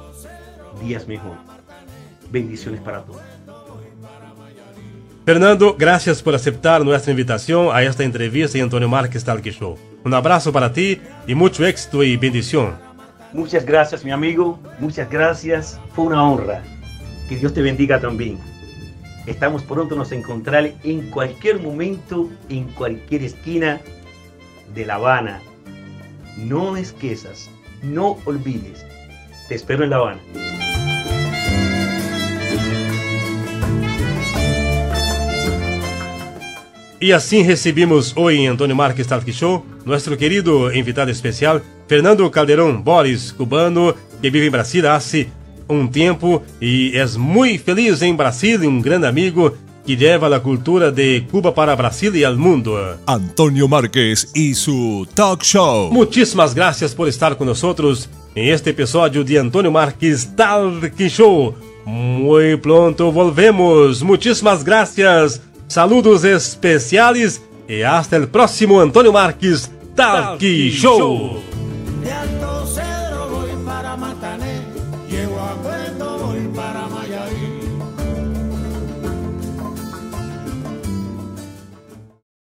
días 0.82 1.06
mejores. 1.06 1.38
Bendiciones 2.30 2.80
para 2.80 3.02
todos. 3.02 3.20
Fernando, 5.24 5.76
gracias 5.78 6.20
por 6.20 6.34
aceptar 6.34 6.84
nuestra 6.84 7.12
invitación 7.12 7.68
a 7.72 7.82
esta 7.82 8.02
entrevista 8.02 8.58
en 8.58 8.64
Antonio 8.64 8.88
Márquez 8.88 9.24
Talk 9.24 9.44
Show. 9.44 9.78
Un 10.04 10.14
abrazo 10.14 10.52
para 10.52 10.72
ti 10.72 11.00
y 11.28 11.34
mucho 11.34 11.64
éxito 11.64 12.02
y 12.02 12.16
bendición. 12.16 12.74
Muchas 13.32 13.64
gracias, 13.64 14.04
mi 14.04 14.10
amigo. 14.10 14.58
Muchas 14.78 15.08
gracias. 15.10 15.80
Fue 15.94 16.04
una 16.04 16.22
honra. 16.22 16.62
Que 17.28 17.36
Dios 17.36 17.54
te 17.54 17.62
bendiga 17.62 18.00
también. 18.00 18.38
Estamos 19.26 19.62
pronto 19.62 19.94
nos 19.94 20.12
encontrar 20.12 20.72
en 20.82 21.10
cualquier 21.10 21.60
momento, 21.60 22.28
en 22.48 22.64
cualquier 22.74 23.22
esquina 23.22 23.80
de 24.74 24.84
La 24.84 24.96
Habana. 24.96 25.40
No 26.36 26.76
esquezas, 26.76 27.50
no 27.82 28.18
olvides. 28.24 28.84
Te 29.48 29.54
espero 29.54 29.84
en 29.84 29.90
La 29.90 29.96
Habana. 29.96 30.20
Y 37.02 37.10
así 37.10 37.42
recibimos 37.42 38.12
hoy 38.14 38.44
en 38.44 38.52
Antonio 38.52 38.76
Marques 38.76 39.08
Talk 39.08 39.28
Show 39.28 39.64
nuestro 39.84 40.16
querido 40.16 40.72
invitado 40.72 41.10
especial, 41.10 41.60
Fernando 41.88 42.30
Calderón 42.30 42.84
Boris, 42.84 43.34
cubano, 43.36 43.92
que 44.22 44.30
vive 44.30 44.46
en 44.46 44.52
Brasil 44.52 44.86
hace 44.86 45.28
un 45.66 45.90
tiempo 45.90 46.44
y 46.60 46.96
es 46.96 47.16
muy 47.16 47.58
feliz 47.58 48.00
en 48.02 48.16
Brasil, 48.16 48.60
un 48.64 48.80
gran 48.80 49.04
amigo 49.04 49.52
que 49.84 49.96
lleva 49.96 50.28
la 50.28 50.38
cultura 50.38 50.92
de 50.92 51.26
Cuba 51.28 51.52
para 51.52 51.74
Brasil 51.74 52.14
y 52.14 52.22
al 52.22 52.36
mundo. 52.36 52.96
Antonio 53.06 53.66
Márquez 53.66 54.30
y 54.32 54.54
su 54.54 55.04
talk 55.12 55.42
show. 55.42 55.90
Muchísimas 55.90 56.54
gracias 56.54 56.94
por 56.94 57.08
estar 57.08 57.36
con 57.36 57.48
nosotros 57.48 58.08
en 58.32 58.54
este 58.54 58.70
episodio 58.70 59.24
de 59.24 59.40
Antonio 59.40 59.72
Márquez 59.72 60.36
Talk 60.36 60.96
Show. 60.96 61.52
Muy 61.84 62.54
pronto 62.58 63.10
volvemos. 63.10 64.04
Muchísimas 64.04 64.62
gracias. 64.62 65.42
Saludos 65.72 66.22
especiales 66.24 67.40
y 67.66 67.80
hasta 67.80 68.16
el 68.16 68.28
próximo 68.28 68.78
Antonio 68.78 69.10
Márquez 69.10 69.70
Talk 69.96 70.38
Show. 70.38 71.38
De 71.38 71.38
alto 71.38 71.51